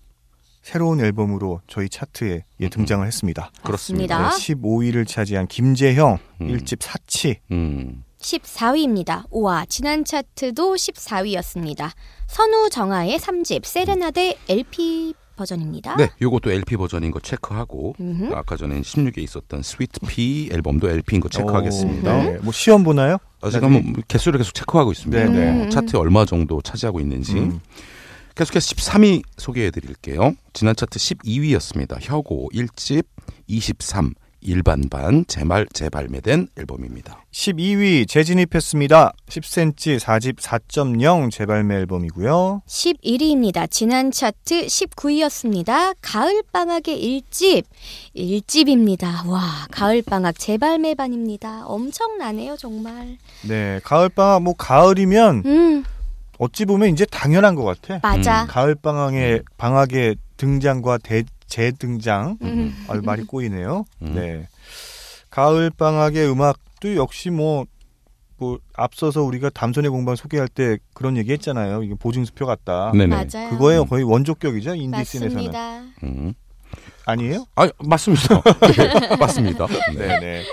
새로운 0.62 1.00
앨범으로 1.02 1.62
저희 1.68 1.90
차트에 1.90 2.44
예, 2.62 2.70
등장을 2.70 3.06
했습니다. 3.06 3.52
그렇습니다. 3.64 4.20
맞습니다. 4.20 4.62
15위를 4.62 5.08
차지한 5.08 5.48
김재형 5.48 6.18
음. 6.42 6.50
일 6.50 6.58
1집 6.60 6.82
사치. 6.82 7.40
음. 7.52 8.04
14위입니다. 8.24 9.26
우와, 9.30 9.66
지난 9.68 10.04
차트도 10.06 10.76
14위였습니다. 10.76 11.92
선우 12.28 12.70
정아의 12.70 13.20
3집 13.20 13.66
세레나데 13.66 14.38
LP 14.50 15.14
버전입니다. 15.36 15.96
네, 15.98 16.10
요것도 16.22 16.52
LP 16.52 16.78
버전인 16.78 17.12
거 17.12 17.20
체크하고 17.20 17.96
음흠. 18.00 18.34
아까 18.34 18.56
전에 18.56 18.82
16에 18.82 19.18
있었던 19.20 19.64
스위트 19.64 20.00
피 20.08 20.50
앨범도 20.52 20.90
LP인 20.90 21.22
거 21.22 21.30
체크하겠습니다. 21.30 22.16
오, 22.16 22.24
네. 22.24 22.38
뭐 22.42 22.54
시험 22.54 22.84
보나요? 22.84 23.18
아직 23.42 23.60
나중에? 23.60 23.76
한번 23.78 24.04
개수를 24.08 24.38
계속 24.38 24.54
체크하고 24.54 24.92
있습니다. 24.92 25.26
네, 25.26 25.30
네. 25.32 25.66
어, 25.66 25.70
차트에 25.70 26.00
얼마 26.00 26.26
정도 26.26 26.62
차지하고 26.62 27.00
있는지. 27.00 27.34
음. 27.34 27.60
계속해서 28.36 28.76
13위 28.76 29.24
소개해 29.38 29.72
드릴게요. 29.72 30.34
지난 30.54 30.76
차트 30.76 30.98
12위였습니다. 30.98 31.98
혁오 32.00 32.50
1집 32.50 33.06
23 33.48 34.14
일반반 34.44 35.26
재말 35.28 35.66
재발매된 35.74 36.50
앨범입니다. 36.58 37.24
12위 37.32 38.08
재진입했습니다. 38.08 39.14
10cm 39.28 40.00
4집 40.00 40.38
4.0 40.38 41.32
재발매 41.32 41.76
앨범이고요. 41.76 42.62
11위입니다. 42.68 43.70
지난 43.72 44.12
차트 44.12 44.68
19위였습니다. 44.68 45.96
가을방학의 46.02 47.24
1집. 47.32 47.64
1집입니다. 48.16 49.28
와, 49.28 49.42
가을방학 49.72 50.38
재발매반입니다. 50.38 51.66
엄청나네요, 51.66 52.58
정말. 52.58 53.18
네, 53.48 53.80
가을방학 53.84 54.44
뭐 54.44 54.54
가을이면 54.56 55.44
음, 55.46 55.84
어찌 56.38 56.66
보면 56.66 56.90
이제 56.90 57.06
당연한 57.06 57.56
것 57.56 57.64
같아. 57.64 58.00
맞아. 58.04 58.46
가을 58.48 58.76
방학의 58.76 59.44
방학의 59.58 60.18
등장과 60.38 60.98
대, 60.98 61.24
재등장. 61.48 62.38
음. 62.42 62.76
아, 62.88 63.00
말이 63.04 63.24
꼬이네요. 63.24 63.86
음. 64.02 64.16
네. 64.16 64.48
가을 65.30 65.70
방학의 65.70 66.30
음악도 66.30 66.96
역시 66.96 67.30
뭐, 67.30 67.66
뭐 68.38 68.60
앞서서 68.76 69.24
우리가 69.24 69.50
담선의 69.50 69.90
공방 69.90 70.16
소개할 70.16 70.48
때 70.48 70.78
그런 70.94 71.18
얘기 71.18 71.32
했잖아요. 71.32 71.84
이게 71.84 71.96
보증수표 71.96 72.46
같다. 72.46 72.92
네네. 72.94 73.08
맞아요. 73.08 73.50
그거예요. 73.50 73.86
거의 73.86 74.04
원조격이죠. 74.04 74.76
인디씬에서는. 74.76 75.34
맞습니다. 75.36 75.80
음. 76.04 76.34
아니에요? 77.06 77.46
아, 77.56 77.70
맞습니다. 77.80 78.42
네, 78.78 79.16
맞습니다. 79.18 79.68
네. 79.68 80.08
네네. 80.08 80.44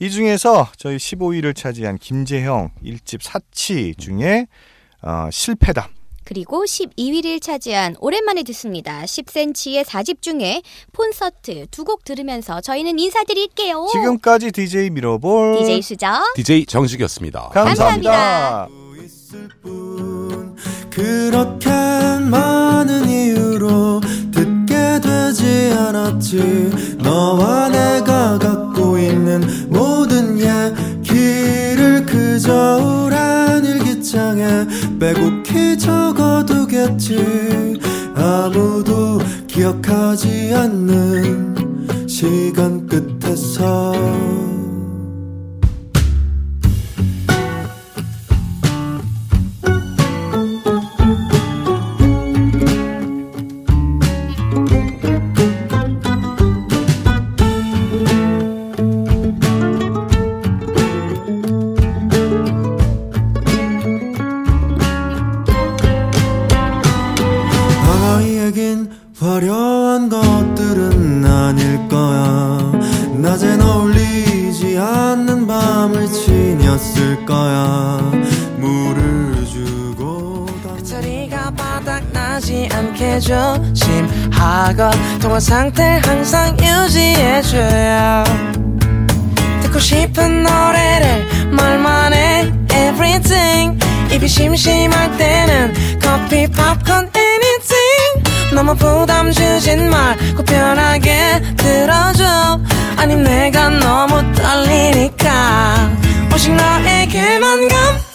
이 0.00 0.10
중에서 0.10 0.68
저희 0.76 0.96
15위를 0.96 1.54
차지한 1.54 1.98
김재형 1.98 2.70
1집 2.82 3.22
사치 3.22 3.94
중에 3.96 4.46
어, 5.02 5.28
실패담. 5.30 5.84
그리고 6.24 6.64
12위를 6.64 7.40
차지한 7.42 7.96
오랜만에 8.00 8.42
듣습니다. 8.44 9.02
10cm의 9.04 9.84
4집 9.84 10.22
중에 10.22 10.62
콘서트 10.96 11.66
두 11.70 11.82
곡 11.84 12.04
들으면서 12.04 12.60
저희는 12.60 12.98
인사드릴게요. 12.98 13.88
지금까지 13.90 14.52
DJ 14.52 14.90
미러볼 14.90 15.58
DJ 15.58 15.82
수정. 15.82 16.22
DJ 16.36 16.66
정식이었습니다. 16.66 17.50
감사합니다. 17.52 18.68
그렇게 20.90 21.68
많은 21.70 23.08
이유로 23.08 24.00
듣게 24.32 25.00
되지 25.00 25.74
않았지 25.76 26.96
너와 26.98 27.68
내가 27.70 28.38
갖고 28.38 28.98
있는 28.98 29.68
모든 29.70 30.38
얘기를 30.38 32.04
그저 32.06 32.78
우란 33.06 33.64
일기장에 33.64 34.44
빼곡 35.00 35.41
히 36.82 36.98
적어두겠지. 36.98 37.78
아무도 38.14 39.18
기억하지 39.46 40.52
않는 40.54 42.06
시간 42.08 42.86
끝에서 42.86 43.92
아님 103.12 103.24
내가 103.24 103.68
너무 103.68 104.32
떨리니까. 104.32 105.90
오직 106.32 106.50
너에게만 106.54 107.68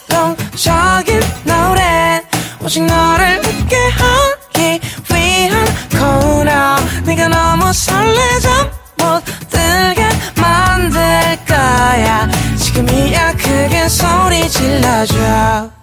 감동적인 0.09 1.21
노래. 1.43 2.23
오직 2.59 2.83
너를 2.83 3.39
웃게 3.45 3.75
하기 3.75 4.79
위한 5.11 5.65
코너. 5.91 6.77
네가 7.05 7.27
너무 7.27 7.71
설레져 7.71 8.49
못 8.97 9.23
들게 9.51 10.09
만들 10.35 10.99
거야. 11.45 12.27
지금이야 12.57 13.33
크게 13.33 13.87
소리 13.89 14.49
질러줘 14.49 15.76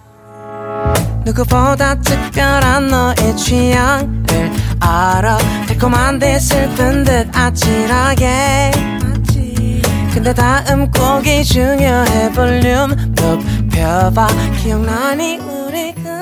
누구보다 1.25 1.95
특별한 2.01 2.87
너의 2.87 3.35
취향을 3.35 4.51
알아. 4.79 5.37
달콤한 5.67 6.19
데 6.19 6.39
슬픈 6.39 7.03
듯 7.03 7.27
아찔하게. 7.35 8.71
근데 10.13 10.33
다음 10.33 10.89
곡이 10.91 11.43
중요해. 11.43 12.31
볼륨 12.31 12.95
높여봐. 13.15 14.27
기억나니 14.63 15.37
우리 15.39 15.93
그 15.95 16.14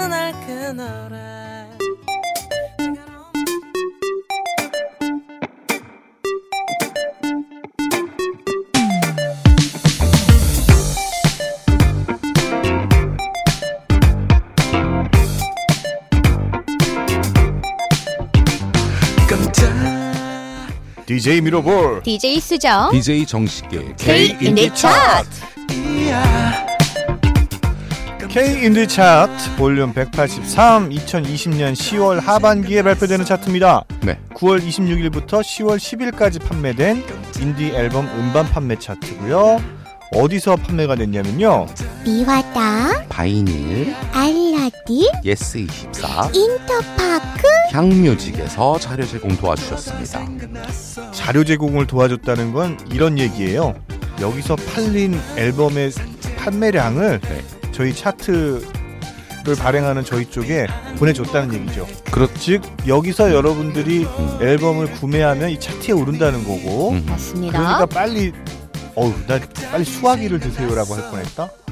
DJ 21.06 21.42
미러볼 21.42 22.04
DJ 22.04 22.39
수정. 22.39 22.92
DJ 22.92 23.26
정식의 23.26 23.96
K-Indie 23.98 24.69
Chart. 24.74 25.30
K 28.30 28.66
인디 28.66 28.88
차트 28.88 29.58
볼륨 29.58 29.94
183 29.94 30.89
2020년 30.89 31.74
10월 31.74 32.20
하반기에 32.20 32.82
발표되는 32.82 33.26
차트입니다. 33.26 33.84
네. 34.02 34.18
9월 34.34 34.60
26일부터 34.60 35.42
10월 35.42 35.78
10일까지 35.78 36.44
판매된 36.44 37.04
인디 37.39 37.68
앨범 37.76 38.08
음반 38.18 38.46
판매 38.50 38.76
차트고요. 38.80 39.62
어디서 40.16 40.56
판매가 40.56 40.96
됐냐면요. 40.96 41.68
미화당 42.06 43.08
바이닐, 43.10 43.94
알라딘 44.13 45.12
예스24, 45.24 46.36
인터파크 46.36 47.53
향뮤직에서 47.74 48.78
자료 48.78 49.04
제공 49.04 49.36
도와주셨습니다. 49.36 51.12
자료 51.12 51.44
제공을 51.44 51.88
도와줬다는 51.88 52.54
건 52.54 52.78
이런 52.92 53.18
얘기예요. 53.18 53.74
여기서 54.22 54.56
팔린 54.56 55.20
앨범의 55.36 55.92
판매량을 56.38 57.20
네. 57.20 57.44
저희 57.72 57.96
차트를 57.96 58.62
발행하는 59.58 60.06
저희 60.06 60.30
쪽에 60.30 60.68
보내줬다는 60.98 61.56
얘기죠. 61.56 61.88
그렇, 62.12 62.28
즉 62.36 62.62
여기서 62.88 63.34
여러분들이 63.34 64.06
음. 64.06 64.38
앨범을 64.40 64.92
구매하면 64.92 65.50
이 65.50 65.60
차트에 65.60 65.94
오른다는 65.94 66.44
거고 66.44 66.92
음. 66.92 67.04
맞습니다. 67.10 67.58
그러니까 67.58 67.86
빨리 67.88 68.32
어우 68.94 69.12
나 69.26 69.40
빨리 69.72 69.84
수화기를 69.84 70.40
드세요라고 70.40 70.94
할 70.94 71.10
뻔했다. 71.10 71.62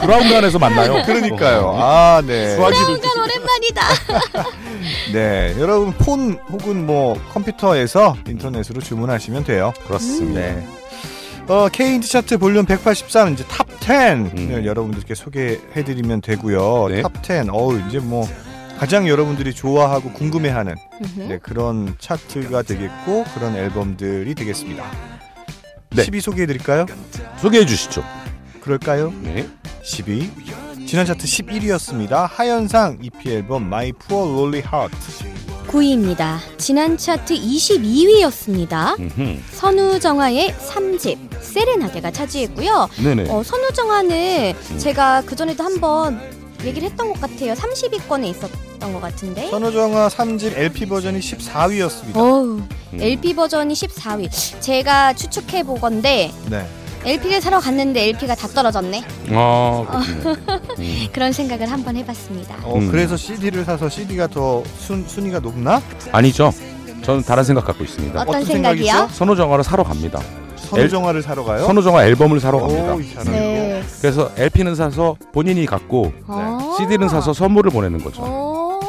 브라우저 0.00 0.34
안에서 0.34 0.58
만나요. 0.58 1.02
그러니까요. 1.04 1.74
아 1.76 2.22
네. 2.26 2.56
간 2.56 2.64
오랜만이다. 2.66 3.82
네 5.12 5.54
여러분 5.58 5.92
폰 5.92 6.38
혹은 6.50 6.86
뭐 6.86 7.20
컴퓨터에서 7.32 8.16
인터넷으로 8.26 8.80
주문하시면 8.80 9.44
돼요. 9.44 9.72
그렇습니다. 9.86 10.40
네. 10.40 10.66
어, 11.48 11.68
K인디 11.72 12.08
차트 12.08 12.38
볼륨 12.38 12.66
183 12.66 13.32
이제 13.32 13.44
탑 13.48 13.66
10 13.80 13.90
음. 14.36 14.50
을 14.52 14.66
여러분들께 14.66 15.14
소개해 15.14 15.82
드리면 15.84 16.20
되고요. 16.20 16.88
네. 16.88 17.02
탑 17.02 17.24
10. 17.24 17.48
어우 17.50 17.80
이제 17.88 17.98
뭐 17.98 18.28
가장 18.78 19.08
여러분들이 19.08 19.54
좋아하고 19.54 20.12
궁금해하는. 20.12 20.74
네, 21.16 21.38
그런 21.38 21.96
차트가 21.98 22.62
되겠고 22.62 23.24
그런 23.34 23.56
앨범들이 23.56 24.34
되겠습니다. 24.34 25.17
네. 25.90 26.04
10위 26.04 26.20
소개해드릴까요? 26.20 26.86
소개해 27.40 27.66
주시죠. 27.66 28.04
그럴까요? 28.60 29.12
네. 29.22 29.48
10위 29.82 30.28
지난 30.86 31.06
차트 31.06 31.24
11위였습니다. 31.26 32.26
하현상 32.30 32.98
EP 33.02 33.30
앨범 33.30 33.64
My 33.64 33.92
Poor 33.92 34.28
Lonely 34.30 34.62
Heart 34.66 34.96
9위입니다. 35.68 36.38
지난 36.56 36.96
차트 36.96 37.34
22위였습니다. 37.34 38.98
음흠. 38.98 39.38
선우정아의 39.52 40.54
3집 40.54 41.18
세레나데가 41.42 42.10
차지했고요. 42.10 42.88
네네. 43.02 43.30
어, 43.30 43.42
선우정아는 43.42 44.54
제가 44.78 45.22
그 45.26 45.36
전에도 45.36 45.62
한번 45.64 46.18
얘기를 46.64 46.88
했던 46.88 47.12
것 47.12 47.20
같아요. 47.20 47.52
30위권에 47.52 48.24
있었던 48.30 48.50
것 48.78 49.00
같은데. 49.00 49.48
선우정아 49.50 50.08
3집 50.08 50.56
LP 50.56 50.86
버전이 50.86 51.18
14위였습니다. 51.20 52.16
어우, 52.16 52.44
음. 52.58 52.68
LP 53.00 53.34
버전이 53.34 53.74
14위. 53.74 54.30
제가 54.60 55.12
추측해 55.14 55.62
보건데 55.64 56.30
네. 56.48 56.64
LP를 57.04 57.40
사러 57.40 57.60
갔는데 57.60 58.04
LP가 58.08 58.34
다 58.34 58.48
떨어졌네. 58.48 59.02
아, 59.30 59.84
그렇군요. 59.88 60.58
음. 60.78 61.08
그런 61.12 61.32
생각을 61.32 61.70
한번 61.70 61.96
해봤습니다. 61.96 62.56
어, 62.64 62.74
음. 62.76 62.90
그래서 62.90 63.16
CD를 63.16 63.64
사서 63.64 63.88
CD가 63.88 64.26
더 64.26 64.62
순, 64.78 65.06
순위가 65.06 65.40
높나? 65.40 65.80
아니죠. 66.12 66.52
저는 67.02 67.22
다른 67.22 67.44
생각 67.44 67.64
갖고 67.66 67.84
있습니다. 67.84 68.20
어떤 68.20 68.28
어떤 68.28 68.44
생각이요? 68.44 68.84
생각이죠? 68.86 69.14
선우정아를 69.14 69.64
사러 69.64 69.84
갑니다. 69.84 70.20
선우정아를 70.56 71.22
사러 71.22 71.44
가요? 71.44 71.64
선우정아 71.64 72.04
앨범을 72.04 72.40
사러 72.40 72.60
갑니다. 72.60 72.92
오. 72.94 73.24
네. 73.30 73.82
그래서 74.02 74.30
LP는 74.36 74.74
사서 74.74 75.16
본인이 75.32 75.64
갖고 75.64 76.12
어. 76.26 76.74
CD는 76.78 77.08
사서 77.08 77.32
선물을 77.32 77.70
보내는 77.70 78.02
거죠. 78.02 78.22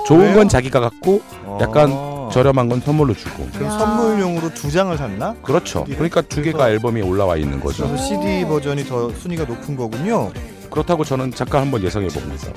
어. 0.10 0.14
좋은 0.16 0.22
왜요? 0.22 0.36
건 0.36 0.50
자기가 0.50 0.80
갖고 0.80 1.22
약간 1.62 1.92
어. 1.92 2.30
저렴한 2.34 2.68
건 2.70 2.82
선물로 2.82 3.14
주고. 3.14 3.48
그럼 3.54 3.66
야. 3.68 3.78
선물용으로 3.78 4.54
두 4.54 4.72
장을 4.72 4.96
샀나? 4.98 5.36
그렇죠. 5.44 5.80
CD를? 5.82 5.98
그러니까 6.10 6.22
두 6.22 6.42
개가 6.42 6.70
앨범이 6.72 7.02
올라와 7.02 7.38
있는 7.38 7.60
거죠. 7.60 7.88
그래서 7.88 8.04
CD 8.04 8.46
버전이 8.46 8.86
더 8.86 9.10
순위가 9.14 9.46
높은 9.46 9.76
거군요. 9.76 10.32
그렇다고 10.70 11.04
저는 11.04 11.34
잠깐 11.34 11.62
한번 11.64 11.84
예상해 11.84 12.08
봅니다. 12.08 12.48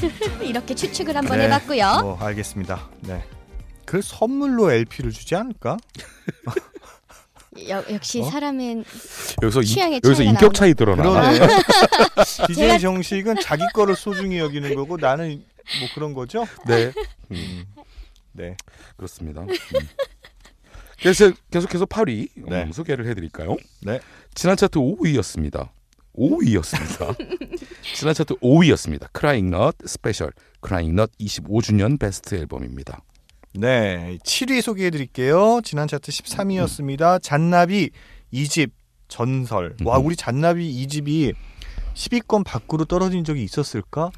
이렇게 0.42 0.74
추측을 0.74 1.16
한번 1.16 1.38
네. 1.38 1.44
해봤고요. 1.44 1.98
뭐 2.02 2.18
알겠습니다. 2.20 2.88
네. 3.02 3.22
그 3.84 4.00
선물로 4.02 4.72
LP를 4.72 5.12
주지 5.12 5.34
않을까? 5.36 5.76
여- 7.68 7.84
역시 7.92 8.20
어? 8.20 8.24
사람은 8.24 8.84
여기서 9.42 9.60
이, 9.60 9.66
취향의 9.66 10.00
여기서 10.04 10.14
차이가 10.24 10.30
인격 10.32 10.54
차이 10.54 10.74
드러나. 10.74 11.02
그러네. 11.04 11.38
DJ 12.48 12.68
제가- 12.68 12.80
정식은 12.80 13.36
자기 13.40 13.62
거를 13.72 13.94
소중히 13.94 14.38
여기는 14.38 14.74
거고 14.74 14.96
나는 14.96 15.42
뭐 15.80 15.88
그런 15.94 16.14
거죠? 16.14 16.46
네. 16.66 16.92
음. 17.30 17.64
네. 18.32 18.56
그렇습니다. 18.96 19.42
음. 19.42 19.48
그래서 20.98 21.32
계속해서 21.50 21.86
8위 21.86 22.28
네. 22.48 22.64
음, 22.64 22.72
소개를 22.72 23.06
해드릴까요? 23.06 23.56
네. 23.82 24.00
지난 24.34 24.56
차트 24.56 24.78
5위였습니다. 24.78 25.68
5위였습니다. 26.16 27.16
지난 27.94 28.14
차트 28.14 28.34
5위였습니다. 28.36 29.08
크라잉 29.12 29.50
넛 29.50 29.74
스페셜 29.84 30.32
크라잉 30.60 30.94
넛 30.94 31.10
25주년 31.20 31.98
베스트 31.98 32.34
앨범입니다. 32.36 33.02
네. 33.54 34.18
7위 34.24 34.62
소개해 34.62 34.90
드릴게요. 34.90 35.60
지난 35.62 35.86
차트 35.88 36.10
13위였습니다. 36.10 37.22
잔나비 37.22 37.90
2집 38.32 38.70
전설. 39.08 39.76
와, 39.84 39.98
음. 39.98 40.06
우리 40.06 40.16
잔나비 40.16 40.86
2집이 40.86 41.34
10위권 41.94 42.44
밖으로 42.44 42.84
떨어진 42.84 43.24
적이 43.24 43.44
있었을까? 43.44 44.10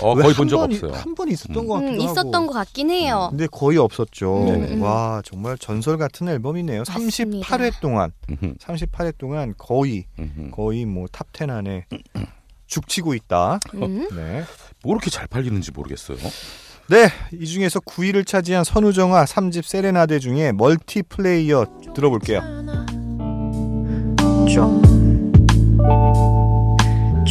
어, 0.00 0.14
거의 0.14 0.34
본 0.34 0.48
적 0.48 0.60
없어요. 0.60 0.92
한 0.92 1.14
번 1.14 1.28
있었던 1.30 1.56
음. 1.56 1.66
것 1.66 1.74
같기도 1.74 1.92
음, 1.92 2.00
하고. 2.00 2.12
있었던 2.12 2.46
것 2.46 2.52
같긴 2.52 2.90
해요. 2.90 3.26
근데 3.30 3.46
거의 3.46 3.78
없었죠. 3.78 4.44
음, 4.48 4.62
음. 4.64 4.82
와, 4.82 5.20
정말 5.24 5.58
전설 5.58 5.98
같은 5.98 6.28
앨범이네요. 6.28 6.84
맞습니다. 6.88 7.46
38회 7.48 7.80
동안, 7.80 8.12
음흠, 8.30 8.54
38회 8.58 9.18
동안 9.18 9.54
거의. 9.58 10.04
거의 10.52 10.84
뭐 10.84 11.06
탑 11.12 11.26
10 11.36 11.50
안에 11.50 11.86
죽치고 12.66 13.14
있다. 13.14 13.58
음. 13.74 14.08
네. 14.14 14.44
뭐 14.82 14.94
그렇게 14.94 15.10
잘 15.10 15.26
팔리는지 15.26 15.70
모르겠어요. 15.72 16.18
네, 16.88 17.08
이 17.32 17.46
중에서 17.46 17.80
9위를 17.80 18.26
차지한 18.26 18.62
선우정아 18.64 19.24
3집 19.24 19.62
세레나데 19.64 20.18
중에 20.18 20.52
멀티플레이어 20.52 21.64
들어볼게요. 21.94 22.40
좀, 24.52 24.82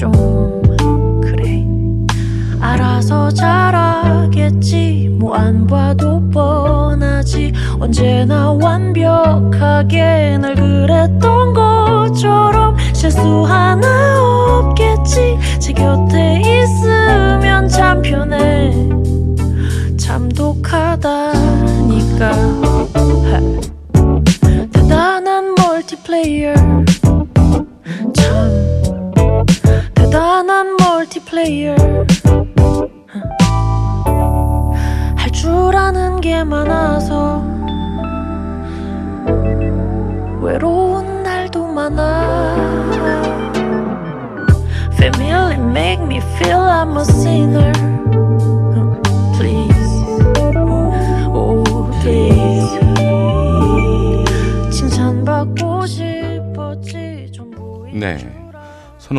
좀, 0.04 1.22
그래. 1.22 1.66
알아서 2.60 3.30
잘하겠지. 3.32 5.16
뭐 5.18 5.36
안 5.36 5.66
봐도 5.66 6.22
뻔하지. 6.30 7.54
언제나 7.80 8.52
완벽하게 8.52 10.38
날 10.42 10.56
그랬던 10.56 11.54
것처럼 11.54 12.76
실수 12.92 13.46
하나 13.46 13.88
없겠지. 14.60 15.38
제 15.60 15.72
곁에 15.72 16.42
있으면 16.42 17.70
참 17.70 18.02
편해. 18.02 18.74
참 19.98 20.28
독하다니까. 20.28 21.14
대단한 24.74 25.56
멀티플레이어. 25.56 26.54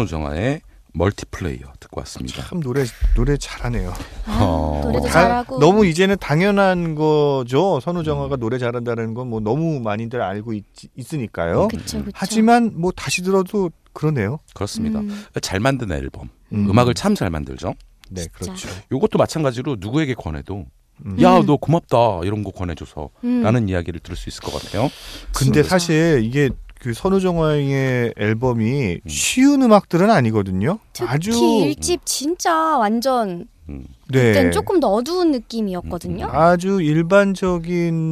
정아의 0.06 0.60
멀티플레이어 0.96 1.66
듣고 1.80 2.00
왔습니다. 2.02 2.42
참 2.46 2.60
노래 2.60 2.84
노래 3.16 3.36
잘하네요. 3.36 3.92
아, 4.26 4.38
어. 4.42 4.80
노래도 4.84 5.06
다- 5.06 5.12
잘하고 5.12 5.58
너무 5.58 5.86
이제는 5.86 6.16
당연한 6.20 6.94
거죠. 6.94 7.80
선우정아가 7.80 8.36
노래 8.36 8.58
잘한다는 8.58 9.14
건 9.14 9.28
뭐 9.28 9.40
너무 9.40 9.80
많이들 9.80 10.22
알고 10.22 10.52
있, 10.52 10.64
으니까요 11.12 11.66
그쵸 11.68 11.98
그쵸. 12.04 12.04
하지만 12.14 12.72
뭐 12.76 12.92
다시 12.94 13.22
들어도 13.22 13.70
그러네요. 13.92 14.38
그렇습니다. 14.54 15.00
음. 15.00 15.24
잘 15.42 15.58
만든 15.60 15.90
앨범. 15.90 16.28
음. 16.52 16.70
음. 16.70 16.78
악을 16.78 16.94
참 16.94 17.14
잘 17.16 17.28
만들죠. 17.30 17.74
네. 18.10 18.26
그렇죠. 18.32 18.68
요것도 18.92 19.18
마찬가지로 19.18 19.76
누구에게 19.80 20.14
권해도 20.14 20.66
음. 21.06 21.20
야, 21.22 21.38
음. 21.38 21.46
너 21.46 21.56
고맙다. 21.56 22.20
이런 22.22 22.44
거 22.44 22.50
권해줘서 22.52 23.10
음. 23.24 23.42
라는 23.42 23.68
이야기를 23.68 23.98
들을 24.00 24.16
수 24.16 24.28
있을 24.28 24.42
것 24.44 24.52
같아요. 24.62 24.88
근데. 25.34 25.62
사실 25.64 26.20
이게 26.22 26.50
그 26.84 26.92
선우정아의 26.92 28.12
앨범이 28.14 29.00
음. 29.02 29.08
쉬운 29.08 29.62
음악들은 29.62 30.10
아니거든요. 30.10 30.80
특히 30.92 31.08
아주 31.08 31.30
일집 31.32 32.04
진짜 32.04 32.76
완전 32.76 33.48
음. 33.70 33.86
네. 34.10 34.34
그땐 34.34 34.52
조금 34.52 34.80
더 34.80 34.88
어두운 34.88 35.30
느낌이었거든요. 35.30 36.26
아주 36.26 36.82
일반적인 36.82 38.04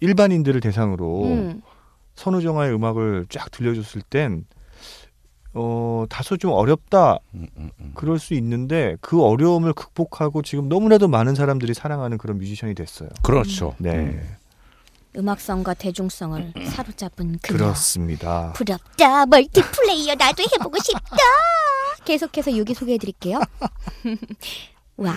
일반인들을 0.00 0.60
대상으로 0.60 1.26
음. 1.26 1.62
선우정아의 2.16 2.74
음악을 2.74 3.26
쫙 3.28 3.52
들려줬을 3.52 4.02
땐 4.02 4.44
어, 5.54 6.06
다소 6.10 6.36
좀 6.38 6.50
어렵다 6.50 7.20
음, 7.34 7.46
음, 7.56 7.70
음. 7.80 7.92
그럴 7.94 8.18
수 8.18 8.34
있는데 8.34 8.96
그 9.00 9.22
어려움을 9.22 9.74
극복하고 9.74 10.42
지금 10.42 10.68
너무나도 10.68 11.06
많은 11.06 11.36
사람들이 11.36 11.72
사랑하는 11.72 12.18
그런 12.18 12.38
뮤지션이 12.38 12.74
됐어요. 12.74 13.10
그렇죠. 13.22 13.76
네, 13.78 13.94
음. 13.94 14.20
음악성과 15.18 15.74
대중성을 15.74 16.52
사로잡은 16.70 17.38
그녀. 17.42 17.58
그렇습니다. 17.58 18.52
부럽다. 18.54 19.26
멀티플레이어 19.26 20.14
나도 20.14 20.44
해보고 20.44 20.78
싶다. 20.80 21.16
계속해서 22.04 22.52
6위 22.52 22.74
소개해드릴게요. 22.74 23.40
와. 24.96 25.14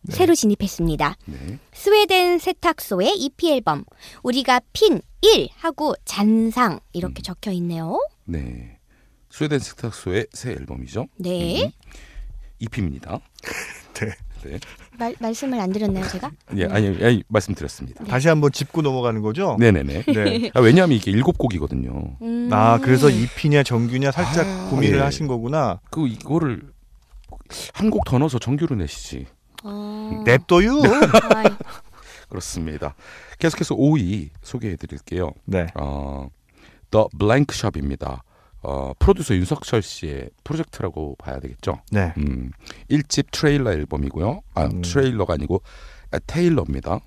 네. 0.00 0.14
새로 0.14 0.34
진입했습니다. 0.34 1.16
네. 1.26 1.58
스웨덴 1.72 2.38
세탁소의 2.38 3.14
EP 3.16 3.50
앨범 3.52 3.84
우리가 4.22 4.60
핀 4.72 5.00
1 5.20 5.48
하고 5.56 5.96
잔상 6.04 6.78
이렇게 6.92 7.20
음. 7.20 7.22
적혀 7.22 7.50
있네요. 7.50 7.98
네. 8.24 8.78
스웨덴 9.30 9.58
세탁소의 9.58 10.28
새 10.32 10.50
앨범이죠. 10.52 11.06
네. 11.16 11.64
음. 11.64 11.70
EP입니다. 12.60 13.18
네. 13.94 14.12
네. 14.44 14.58
말, 14.98 15.14
말씀을 15.20 15.60
안 15.60 15.72
드렸나요, 15.72 16.06
제가? 16.08 16.30
예, 16.56 16.64
아니, 16.66 16.88
아니 17.04 17.22
말씀드렸습니다. 17.28 18.04
다시 18.04 18.28
한번 18.28 18.50
짚고 18.52 18.82
넘어가는 18.82 19.22
거죠? 19.22 19.56
네네네. 19.58 20.02
네. 20.04 20.50
아, 20.54 20.60
왜냐하면 20.60 20.96
이게 20.96 21.10
일곱 21.10 21.38
곡이거든요. 21.38 22.16
음. 22.22 22.48
아 22.52 22.78
그래서 22.78 23.08
EP냐 23.10 23.62
정규냐 23.62 24.10
살짝 24.10 24.46
아, 24.46 24.70
고민을 24.70 24.98
예. 24.98 25.02
하신 25.02 25.26
거구나. 25.26 25.80
그 25.90 26.06
이거를 26.06 26.62
한 27.74 27.90
곡 27.90 28.04
더 28.04 28.18
넣어서 28.18 28.38
정규로 28.38 28.76
내시지. 28.76 29.26
어. 29.64 30.22
냅둬유. 30.24 30.82
아이, 31.34 31.46
그렇습니다. 32.28 32.94
계속해서 33.38 33.74
5위 33.76 34.30
소개해 34.42 34.76
드릴게요. 34.76 35.32
네. 35.44 35.66
어, 35.74 36.28
The 36.90 37.06
Blank 37.18 37.54
Shop입니다. 37.54 38.22
어, 38.62 38.92
프로듀서 38.98 39.34
윤석철 39.34 39.82
씨의 39.82 40.30
프로젝트라고 40.44 41.14
봐야 41.18 41.38
되겠죠. 41.40 41.80
네. 41.92 42.12
음, 42.18 42.50
1집 42.90 43.26
트레일러 43.30 43.72
앨범이고요. 43.72 44.40
아, 44.54 44.64
음. 44.64 44.82
트레일러가 44.82 45.34
아니고 45.34 45.62
아, 46.10 46.18
테일러입니다. 46.26 47.00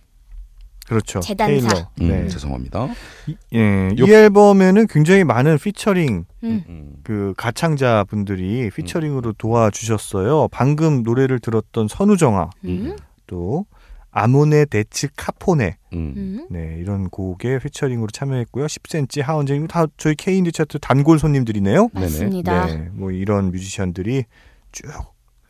그렇죠. 0.87 1.19
재단사. 1.19 1.67
테일러. 1.69 1.89
음, 2.01 2.07
네. 2.07 2.27
죄송합니다. 2.27 2.87
이- 3.27 3.35
예, 3.53 3.89
요- 3.97 4.05
이 4.05 4.11
앨범에는 4.11 4.87
굉장히 4.87 5.23
많은 5.23 5.57
피처링 5.57 6.25
음. 6.43 6.63
음, 6.67 6.93
그 7.03 7.33
가창자 7.37 8.05
분들이 8.09 8.69
피처링으로 8.73 9.33
도와주셨어요. 9.33 10.47
방금 10.51 11.03
노래를 11.03 11.39
들었던 11.39 11.87
선우정아 11.87 12.49
음. 12.65 12.95
또 13.27 13.65
아모네 14.11 14.65
데츠 14.65 15.07
카포네 15.15 15.77
음, 15.93 16.13
음. 16.17 16.47
네 16.51 16.77
이런 16.79 17.09
곡에 17.09 17.59
피처링으로 17.59 18.07
참여했고요. 18.07 18.65
10cm 18.65 19.21
하원재님 19.23 19.67
다 19.67 19.85
저희 19.97 20.15
K인디 20.15 20.51
차트 20.51 20.79
단골 20.79 21.17
손님들이네요. 21.19 21.89
맞습니다. 21.93 22.65
네, 22.67 22.89
뭐 22.93 23.11
이런 23.11 23.51
뮤지션들이 23.51 24.25
쭉, 24.73 24.87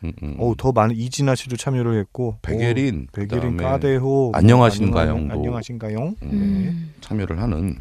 음, 0.03 0.11
음. 0.23 0.37
더 0.57 0.71
많은 0.71 0.95
이진아 0.95 1.35
씨도 1.35 1.57
참여를 1.57 1.99
했고, 1.99 2.37
백예린, 2.41 3.07
오, 3.07 3.11
백예린 3.13 3.57
까대호, 3.57 4.31
안녕하신가요? 4.33 5.11
안녕- 5.11 5.27
뭐. 5.27 5.37
안녕하신가요? 5.37 5.97
음, 5.99 6.15
음. 6.23 6.93
참여를 7.01 7.39
하는. 7.39 7.75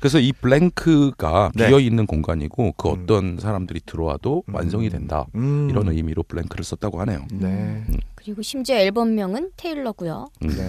그래서 0.00 0.18
이 0.20 0.32
블랭크가 0.32 1.52
네. 1.54 1.68
비어 1.68 1.80
있는 1.80 2.06
공간이고 2.06 2.72
그 2.76 2.88
음. 2.88 2.92
어떤 3.02 3.38
사람들이 3.38 3.80
들어와도 3.86 4.42
음. 4.48 4.54
완성이 4.54 4.88
된다. 4.90 5.26
음. 5.34 5.68
이런 5.70 5.88
의미로 5.88 6.22
블랭크를 6.22 6.64
썼다고 6.64 7.00
하네요. 7.00 7.26
네, 7.32 7.82
그리고 8.26 8.42
심지어 8.42 8.74
앨범명은 8.74 9.52
테일러고요. 9.56 10.26
음, 10.42 10.48
네. 10.48 10.68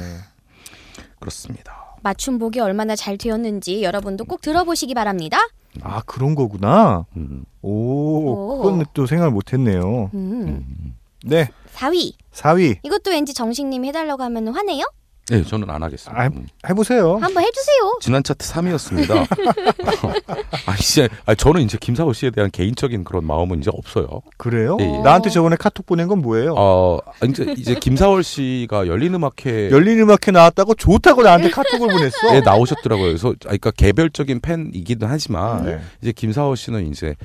그렇습니다. 1.19 1.95
맞춤복이 2.03 2.59
얼마나 2.59 2.95
잘 2.95 3.17
되었는지 3.17 3.81
여러분도 3.81 4.25
꼭 4.25 4.41
들어보시기 4.41 4.93
바랍니다. 4.93 5.39
아 5.81 6.03
그런 6.05 6.35
거구나. 6.35 7.07
음, 7.15 7.45
오, 7.63 7.71
오. 7.71 8.61
그건 8.61 8.85
또 8.93 9.07
생각을 9.07 9.31
못했네요. 9.31 10.11
음. 10.13 10.63
음. 10.69 10.95
네, 11.25 11.49
4위. 11.73 12.13
4위 12.31 12.77
이것도 12.83 13.09
왠지 13.09 13.33
정식님이 13.33 13.87
해달라고 13.87 14.21
하면 14.21 14.49
화내요? 14.49 14.85
네, 15.29 15.43
저는 15.43 15.69
안 15.69 15.83
하겠습니다. 15.83 16.21
아, 16.21 16.27
음. 16.27 16.47
해보세요. 16.69 17.17
한번 17.17 17.43
해주세요. 17.43 17.97
지난 17.99 18.23
차트 18.23 18.47
3위였습니다. 18.47 19.27
아, 20.65 20.75
이제 20.79 21.09
아, 21.25 21.35
저는 21.35 21.63
이제 21.63 21.77
김사호 21.77 22.13
씨에 22.13 22.29
대한 22.29 22.49
개인적인 22.49 23.03
그런 23.03 23.25
마음은 23.25 23.59
이제 23.59 23.69
없어요. 23.73 24.21
그래요? 24.37 24.77
예, 24.79 24.85
예. 24.85 24.97
나한테 24.99 25.29
저번에 25.29 25.57
카톡 25.57 25.85
보낸 25.85 26.07
건 26.07 26.21
뭐예요? 26.21 26.55
어, 26.57 26.99
이제 27.27 27.53
이제 27.57 27.75
김사월 27.75 28.23
씨가 28.23 28.87
열린 28.87 29.13
음악회에 29.15 29.69
열린 29.71 29.99
음악회 29.99 30.31
나왔다고 30.31 30.75
좋다고 30.75 31.23
나한테 31.23 31.49
카톡을 31.49 31.89
보냈어. 31.89 32.35
예, 32.35 32.39
나오셨더라고요. 32.39 33.07
그래서 33.07 33.29
아, 33.29 33.33
그러니까 33.39 33.71
개별적인 33.71 34.39
팬이기도 34.39 35.07
하지만 35.07 35.65
네. 35.65 35.81
이제 36.01 36.13
김사월 36.13 36.55
씨는 36.55 36.87
이제 36.87 37.15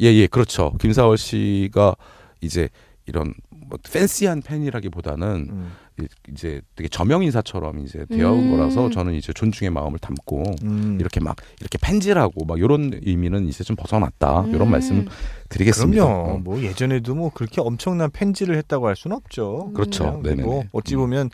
예예 0.00 0.28
그렇죠. 0.28 0.72
김사월 0.80 1.18
씨가 1.18 1.94
이제 2.40 2.70
이런 3.06 3.34
뭐 3.66 3.78
팬시한 3.90 4.42
팬이라기보다는 4.42 5.26
음, 5.50 5.72
이- 6.00 6.06
이제 6.30 6.60
되게 6.76 6.88
저명 6.88 7.22
인사처럼 7.22 7.78
이제 7.80 8.04
되어온 8.10 8.44
음. 8.44 8.50
거라서 8.56 8.90
저는 8.90 9.14
이제 9.14 9.32
존중의 9.32 9.70
마음을 9.70 9.98
담고 9.98 10.42
음. 10.64 10.98
이렇게 11.00 11.20
막 11.20 11.36
이렇게 11.60 11.78
팬질하고 11.78 12.44
막 12.44 12.58
이런 12.58 12.92
의미는 13.02 13.46
이제 13.48 13.64
좀 13.64 13.76
벗어났다 13.76 14.42
음. 14.42 14.54
이런 14.54 14.70
말씀 14.70 15.06
드리겠습니다. 15.48 16.04
그럼요. 16.04 16.38
뭐 16.38 16.60
예전에도 16.62 17.14
뭐 17.14 17.30
그렇게 17.32 17.60
엄청난 17.60 18.10
팬지를 18.10 18.56
했다고 18.56 18.86
할 18.88 18.96
수는 18.96 19.16
없죠. 19.16 19.70
그렇죠. 19.74 20.04
그냥 20.04 20.22
네네. 20.22 20.42
뭐 20.42 20.64
어찌 20.72 20.96
보면 20.96 21.30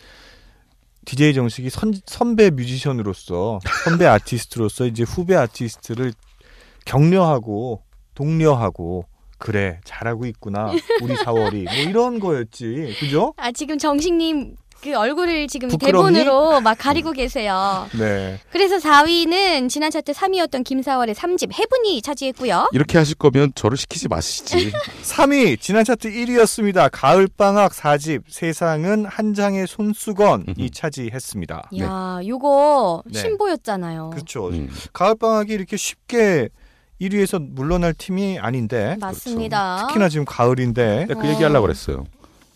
DJ 1.07 1.33
정식이 1.35 1.71
선, 1.71 1.95
선배 2.07 2.51
뮤지션으로서 2.51 3.59
선배 3.85 4.07
아티스트로서 4.07 4.87
이제 4.87 5.03
후배 5.03 5.35
아티스트를 5.35 6.12
격려하고 6.85 7.83
독려하고 8.14 9.07
그래 9.40 9.81
잘하고 9.85 10.26
있구나 10.26 10.70
우리 11.03 11.14
4월이 11.14 11.64
뭐 11.64 11.72
이런 11.74 12.20
거였지 12.20 12.94
그죠? 13.00 13.35
아 13.37 13.50
지금 13.50 13.79
정식님 13.79 14.55
그 14.83 14.96
얼굴을 14.96 15.46
지금 15.46 15.68
부끄럽니? 15.68 16.14
대본으로 16.14 16.61
막 16.62 16.74
가리고 16.79 17.12
계세요. 17.12 17.87
네. 17.98 18.38
그래서 18.50 18.79
4위는 18.79 19.68
지난 19.68 19.90
차트 19.90 20.12
3위였던 20.12 20.64
김사월의 20.64 21.14
3집 21.14 21.53
해분이 21.53 22.00
차지했고요. 22.00 22.70
이렇게 22.72 22.96
하실 22.96 23.16
거면 23.16 23.53
저를 23.55 23.76
시키지 23.76 24.09
마시지. 24.09 24.72
3위 25.05 25.61
지난 25.61 25.85
차트 25.85 26.11
1위였습니다. 26.11 26.88
가을방학 26.90 27.72
4집 27.72 28.22
세상은 28.29 29.05
한 29.05 29.35
장의 29.35 29.66
손수건이 29.66 30.70
차지했습니다. 30.72 31.70
야, 31.81 32.20
요거 32.26 33.03
네. 33.05 33.20
신보였잖아요. 33.20 34.11
그렇죠. 34.14 34.48
음. 34.48 34.70
가을방학이 34.94 35.53
이렇게 35.53 35.76
쉽게 35.76 36.48
1위에서 37.00 37.40
물러날 37.40 37.94
팀이 37.94 38.38
아닌데 38.38 38.96
맞습니다. 39.00 39.86
특히나 39.86 40.08
지금 40.08 40.24
가을인데 40.24 41.06
그 41.08 41.28
얘기 41.28 41.42
하려고 41.42 41.62
그랬어요. 41.62 42.04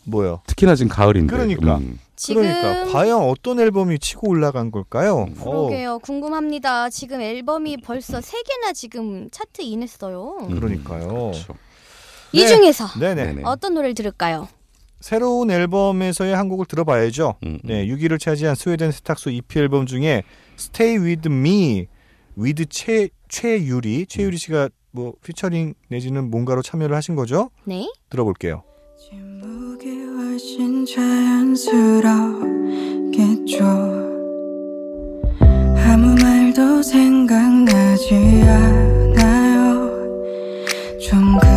뭐요? 0.04 0.42
특히나 0.46 0.74
지금 0.74 0.90
가을인데. 0.90 1.34
그러니까. 1.34 1.76
음. 1.78 1.98
지금 2.16 2.42
그러니까 2.42 2.92
과연 2.92 3.22
어떤 3.22 3.58
앨범이 3.58 3.98
치고 3.98 4.28
올라간 4.28 4.70
걸까요? 4.70 5.24
음. 5.24 5.34
어, 5.40 5.44
그러게요. 5.44 5.98
궁금합니다. 5.98 6.90
지금 6.90 7.20
앨범이 7.20 7.78
벌써 7.78 8.20
3개나 8.20 8.74
지금 8.74 9.28
차트 9.30 9.62
인했어요. 9.62 10.38
음. 10.42 10.54
그러니까요. 10.60 11.08
그렇죠. 11.08 11.54
이 12.32 12.40
네. 12.40 12.48
중에서 12.48 12.86
네네. 12.98 13.42
어떤 13.44 13.74
노래를 13.74 13.94
들을까요? 13.94 14.48
새로운 15.00 15.50
앨범에서의 15.50 16.34
한 16.34 16.48
곡을 16.48 16.66
들어봐야죠. 16.66 17.36
음, 17.44 17.48
음. 17.48 17.58
네, 17.62 17.86
6위를 17.86 18.18
차지한 18.18 18.54
스웨덴 18.54 18.90
세탁소 18.90 19.30
EP 19.30 19.58
앨범 19.58 19.86
중에 19.86 20.22
Stay 20.58 20.96
With 20.98 21.28
Me 21.28 21.86
with 22.38 22.64
최 22.70 23.08
최유리 23.34 24.06
최유리 24.06 24.36
씨가 24.36 24.68
뭐 24.92 25.14
피처링 25.24 25.74
내지는 25.88 26.30
뭔가로 26.30 26.62
참여를 26.62 26.94
하신 26.94 27.16
거죠? 27.16 27.50
네. 27.64 27.90
들어볼게요. 28.08 28.62
침묵이 28.96 30.04
훨씬 30.04 30.86
자연스럽겠죠 30.86 31.64
아무 35.84 36.14
말도 36.22 36.80
생각나지 36.84 38.14
않아요 38.46 39.90
좀그 41.00 41.53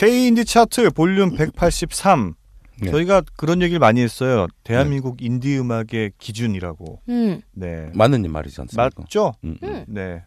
K 0.00 0.28
인디 0.28 0.46
차트 0.46 0.88
볼륨 0.92 1.36
183. 1.36 2.32
네. 2.80 2.90
저희가 2.90 3.20
그런 3.36 3.60
얘기를 3.60 3.78
많이 3.78 4.00
했어요. 4.00 4.46
대한민국 4.64 5.20
인디 5.20 5.58
음악의 5.58 6.12
기준이라고. 6.16 7.02
음. 7.10 7.42
네. 7.52 7.90
맞는 7.92 8.32
말이지 8.32 8.62
않습니까? 8.62 8.90
맞죠? 8.96 9.34
음, 9.44 9.58
음. 9.62 9.68
음. 9.68 9.84
네. 9.86 10.24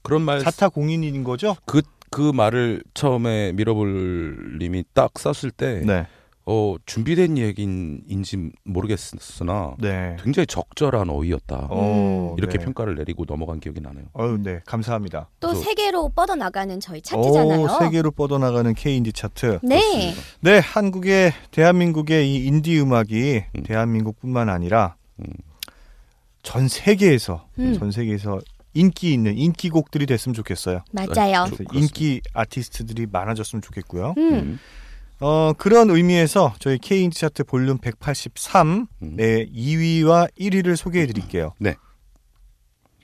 그런 0.00 0.22
말 0.22 0.40
자타 0.40 0.70
공인인 0.70 1.24
거죠? 1.24 1.56
그, 1.66 1.82
그 2.10 2.32
말을 2.32 2.84
처음에 2.94 3.52
미러볼 3.52 4.56
님이 4.62 4.82
딱 4.94 5.10
썼을 5.18 5.50
때, 5.50 5.82
네. 5.84 6.06
어, 6.48 6.76
준비된 6.86 7.38
얘기인지 7.38 8.50
모르겠으나, 8.62 9.74
네. 9.80 10.16
굉장히 10.22 10.46
적절한 10.46 11.10
어휘였다. 11.10 11.66
어, 11.70 12.36
이렇게 12.38 12.58
네. 12.58 12.64
평가를 12.64 12.94
내리고 12.94 13.24
넘어간 13.26 13.58
기억이 13.58 13.80
나네요. 13.80 14.04
어유, 14.16 14.38
네. 14.40 14.60
감사합니다. 14.64 15.28
또 15.40 15.48
그래서- 15.48 15.64
세계로 15.64 16.08
뻗어나가는 16.10 16.78
저희 16.78 17.02
차트잖아요. 17.02 17.60
오, 17.62 17.68
세계로 17.68 18.12
뻗어나가는 18.12 18.72
K 18.74 18.96
인디 18.96 19.12
차트. 19.12 19.58
네. 19.64 20.14
네, 20.40 20.58
한국의 20.60 21.32
대한민국의 21.50 22.30
이 22.32 22.46
인디 22.46 22.78
음악이 22.80 23.42
음. 23.56 23.62
대한민국뿐만 23.64 24.48
아니라 24.48 24.94
음. 25.18 25.26
전 26.44 26.68
세계에서 26.68 27.48
음. 27.58 27.76
전 27.76 27.90
세계에서 27.90 28.38
인기 28.72 29.12
있는 29.12 29.36
인기곡들이 29.36 30.06
됐으면 30.06 30.32
좋겠어요. 30.34 30.82
맞아요. 30.92 31.44
그렇습니다. 31.46 31.74
인기 31.74 32.20
아티스트들이 32.34 33.06
많아졌으면 33.10 33.62
좋겠고요. 33.62 34.14
어, 35.20 35.52
그런 35.56 35.90
의미에서 35.90 36.54
저희 36.58 36.78
K 36.78 37.04
인디 37.04 37.20
차트 37.20 37.44
볼륨 37.44 37.78
183 37.78 38.86
음. 39.02 39.16
네, 39.16 39.46
2위와 39.46 40.28
1위를 40.38 40.76
소개해 40.76 41.06
드릴게요. 41.06 41.54
네. 41.58 41.74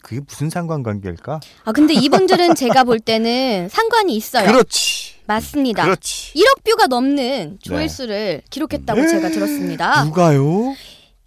그게 0.03 0.21
무슨 0.27 0.51
상관관계일까? 0.51 1.41
아 1.65 1.73
근데 1.73 1.95
이분들은 1.95 2.57
제가 2.57 2.85
볼 2.85 2.99
때는 2.99 3.69
상관이 3.71 4.15
있어요. 4.17 4.47
그렇지. 4.51 5.15
맞습니다. 5.27 5.85
그렇지. 5.85 6.35
1억 6.35 6.65
뷰가 6.65 6.89
넘는 6.89 7.59
조회수를 7.63 8.43
기록했다고 8.51 9.01
네. 9.01 9.09
제가 9.09 9.31
들었습니다. 9.31 10.05
누가요? 10.05 10.75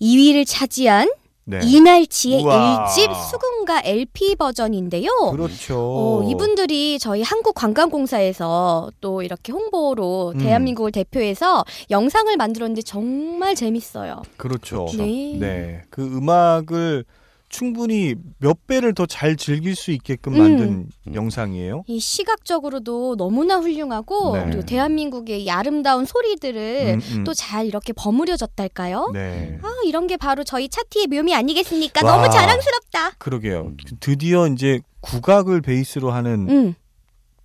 2위를 0.02 0.45
차지한 0.45 1.10
네. 1.47 1.60
이날치의 1.63 2.43
우와. 2.43 2.88
1집 2.88 3.13
수금가 3.29 3.81
LP 3.86 4.36
버전인데요. 4.36 5.10
그렇죠. 5.31 5.75
어, 5.77 6.27
이분들이 6.29 6.97
저희 6.99 7.21
한국관광공사에서 7.21 8.91
또 8.99 9.21
이렇게 9.21 9.51
홍보로 9.51 10.34
음. 10.36 10.39
대한민국을 10.39 10.91
대표해서 10.91 11.63
영상을 11.91 12.36
만들었는데 12.36 12.81
정말 12.81 13.53
재밌어요. 13.53 14.23
그렇죠. 14.38 14.88
네. 14.97 15.38
네. 15.39 15.81
그 15.91 16.03
음악을 16.03 17.05
충분히 17.49 18.15
몇 18.39 18.65
배를 18.67 18.93
더 18.93 19.05
잘 19.05 19.36
즐길 19.36 19.75
수 19.75 19.91
있게끔 19.91 20.38
만든 20.38 20.89
음. 21.08 21.13
영상이에요. 21.13 21.84
이 21.88 21.99
시각적으로도 21.99 23.15
너무나 23.17 23.58
훌륭하고 23.58 24.36
네. 24.36 24.45
그리고 24.45 24.65
대한민국의 24.65 25.43
이 25.43 25.49
아름다운 25.49 26.05
소리들을 26.05 26.99
음, 27.12 27.17
음. 27.19 27.23
또 27.23 27.34
잘 27.34 27.65
이렇게 27.67 27.93
버무려졌달까요? 27.93 29.12
네. 29.13 29.60
아 29.62 29.67
이런 29.86 30.08
게 30.08 30.17
바로 30.17 30.43
저희 30.43 30.67
차트의 30.69 31.08
묘미 31.08 31.34
아니겠습니까? 31.36 32.05
와. 32.05 32.17
너무 32.17 32.31
자랑스럽다. 32.34 33.12
그러게요. 33.19 33.73
드디어 33.99 34.47
이제 34.47 34.79
국악을 35.01 35.62
베이스로 35.62 36.12
하는 36.12 36.49
음, 36.49 36.75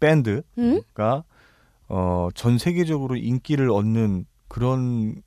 밴드가 0.01 0.43
음, 0.59 0.81
어, 1.89 2.29
전 2.35 2.57
세계적으로 2.59 3.17
인기를 3.17 3.71
얻는 3.71 4.25
그런 4.49 5.23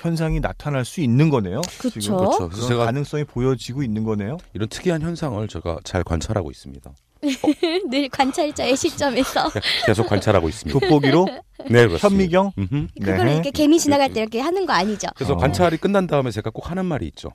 현상이 0.00 0.40
나타날 0.40 0.84
수 0.84 1.00
있는 1.00 1.28
거네요. 1.28 1.60
그렇죠. 1.78 2.16
그런 2.16 2.48
그래서 2.48 2.68
제가 2.68 2.86
가능성이 2.86 3.24
보여지고 3.24 3.82
있는 3.82 4.02
거네요. 4.04 4.38
이런 4.54 4.68
특이한 4.68 5.02
현상을 5.02 5.46
제가 5.46 5.78
잘 5.84 6.02
관찰하고 6.02 6.50
있습니다. 6.50 6.90
늘 7.90 8.08
관찰자의 8.08 8.76
시점에서 8.76 9.50
계속 9.84 10.06
관찰하고 10.06 10.48
있습니다. 10.48 10.78
돋보기로 10.80 11.26
네, 11.68 11.86
그렇습니다. 11.86 12.08
현미경. 12.08 12.52
그걸 12.98 13.26
네. 13.26 13.34
이렇게 13.34 13.50
개미 13.50 13.78
지나갈 13.78 14.10
때 14.12 14.20
이렇게 14.20 14.40
하는 14.40 14.64
거 14.64 14.72
아니죠? 14.72 15.08
그래서 15.14 15.34
어. 15.34 15.36
관찰이 15.36 15.76
끝난 15.76 16.06
다음에 16.06 16.30
제가 16.30 16.48
꼭 16.48 16.70
하는 16.70 16.86
말이 16.86 17.06
있죠. 17.08 17.30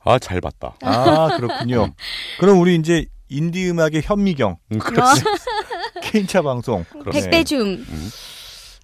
아, 0.00 0.18
잘 0.18 0.40
봤다. 0.40 0.74
아 0.82 1.36
그렇군요. 1.36 1.94
그럼 2.40 2.58
우리 2.60 2.74
이제 2.74 3.06
인디 3.28 3.70
음악의 3.70 4.02
현미경 4.02 4.56
음, 4.72 4.78
그렇지. 4.78 5.22
케인차 6.02 6.42
방송 6.42 6.84
그렇습니다. 6.84 7.20
백배줌. 7.30 7.60
음. 7.60 8.10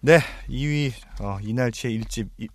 네 0.02 0.20
2위 0.50 0.92
어, 1.20 1.38
이날치의 1.42 1.98
1집 2.00 2.28
이, 2.38 2.46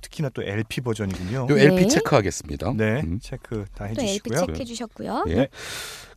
특히나 0.00 0.28
또 0.30 0.42
LP 0.42 0.80
버전이군요. 0.80 1.46
요 1.50 1.54
네. 1.54 1.64
LP 1.64 1.88
체크하겠습니다. 1.88 2.72
네 2.76 3.00
음, 3.02 3.18
체크 3.20 3.64
다또 3.74 3.90
LP 3.90 4.02
해주시고요. 4.02 4.38
체크해 4.40 4.64
주셨고요. 4.64 5.24
예. 5.28 5.34
네. 5.34 5.48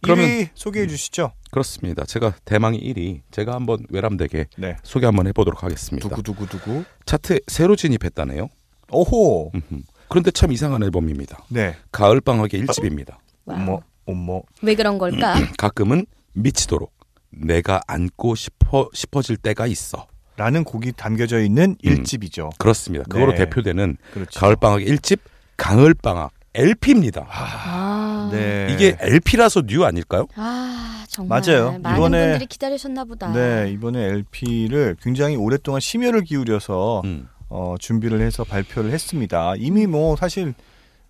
그러면 0.01 0.25
1위 0.25 0.49
소개해 0.53 0.87
주시죠. 0.87 1.31
그렇습니다. 1.51 2.05
제가 2.05 2.35
대망의 2.45 2.79
1위 2.81 3.21
제가 3.31 3.53
한번 3.53 3.85
외람되게 3.89 4.45
네. 4.57 4.75
소개 4.83 5.05
한번 5.05 5.27
해보도록 5.27 5.63
하겠습니다. 5.63 6.07
두구 6.07 6.23
두구 6.23 6.47
두구. 6.47 6.83
차트에 7.05 7.39
새로 7.47 7.75
진입했다네요. 7.75 8.47
오호. 8.91 9.51
음흠. 9.53 9.81
그런데 10.07 10.31
참 10.31 10.51
이상한 10.51 10.81
앨범입니다. 10.83 11.45
네. 11.49 11.75
가을 11.91 12.21
방학의 12.21 12.63
1집입니다. 12.65 13.17
와우. 13.45 13.59
어머 13.59 13.81
어머. 14.05 14.41
왜 14.61 14.75
그런 14.75 14.97
걸까? 14.97 15.35
가끔은 15.57 16.05
미치도록 16.33 16.91
네가 17.31 17.81
안고 17.87 18.35
싶어 18.35 18.89
싶어질 18.93 19.37
때가 19.37 19.67
있어. 19.67 20.07
라는 20.39 20.63
곡이 20.63 20.93
담겨져 20.93 21.41
있는 21.41 21.71
음. 21.71 21.75
1집이죠. 22.03 22.49
그렇습니다. 22.57 23.03
그거로 23.09 23.33
네. 23.33 23.39
대표되는 23.39 23.97
그렇죠. 24.13 24.39
가을 24.39 24.55
방학의 24.55 24.87
1집 24.87 25.19
가을 25.57 25.93
방학 25.93 26.31
LP입니다. 26.53 27.27
아, 27.29 28.29
네. 28.31 28.67
이게 28.71 28.95
LP라서 29.01 29.63
new 29.67 29.83
아닐까요? 29.83 30.27
아 30.35 31.03
정말 31.09 31.41
맞아요. 31.45 31.77
많은 31.83 31.99
이번에- 31.99 32.11
분들이 32.29 32.45
기다리셨나 32.45 33.03
보다. 33.03 33.33
네, 33.33 33.69
이번에 33.73 34.01
LP를 34.01 34.95
굉장히 35.01 35.35
오랫동안 35.35 35.81
심혈을 35.81 36.21
기울여서 36.23 37.01
음. 37.03 37.27
어, 37.49 37.75
준비를 37.77 38.21
해서 38.21 38.45
발표를 38.45 38.91
했습니다. 38.91 39.55
이미 39.57 39.87
뭐 39.87 40.15
사실 40.15 40.53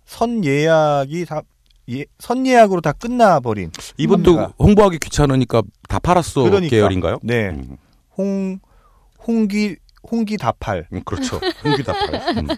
선 0.06 0.44
예약이 0.44 1.24
다 1.26 1.42
예, 1.90 2.04
선 2.18 2.46
예약으로 2.48 2.80
다 2.80 2.90
끝나버린 2.92 3.70
이분도. 3.96 4.54
홍보하기 4.58 4.98
귀찮으니까 4.98 5.62
다 5.88 6.00
팔았어 6.00 6.42
그러니까. 6.42 6.70
계열인가요? 6.70 7.18
네, 7.22 7.50
음, 7.50 7.76
홍 8.18 8.58
홍기 9.26 9.76
홍기 10.10 10.36
다팔. 10.38 10.86
음, 10.92 11.02
그렇죠. 11.04 11.38
홍기 11.62 11.82
다 11.82 11.92
팔. 11.92 12.36
음. 12.38 12.48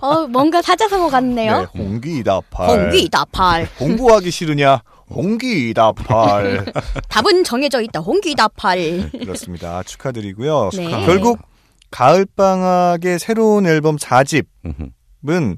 어 0.00 0.26
뭔가 0.26 0.62
사자성어 0.62 1.10
같네요. 1.10 1.60
네, 1.60 1.66
홍기 1.82 2.24
다팔. 2.24 2.68
홍기 2.68 3.08
다팔. 3.10 3.68
공부하기 3.78 4.30
싫으냐? 4.30 4.82
홍기 5.10 5.74
다팔. 5.74 6.64
답은 7.08 7.44
정해져 7.44 7.82
있다. 7.82 8.00
홍기 8.00 8.34
다팔. 8.34 9.10
그렇습니다. 9.12 9.82
축하드리고요. 9.82 10.70
네. 10.76 10.88
결국 11.04 11.38
가을 11.90 12.26
방학의 12.34 13.18
새로운 13.18 13.66
앨범 13.66 13.96
4집은 13.96 14.46
음흠. 14.64 15.56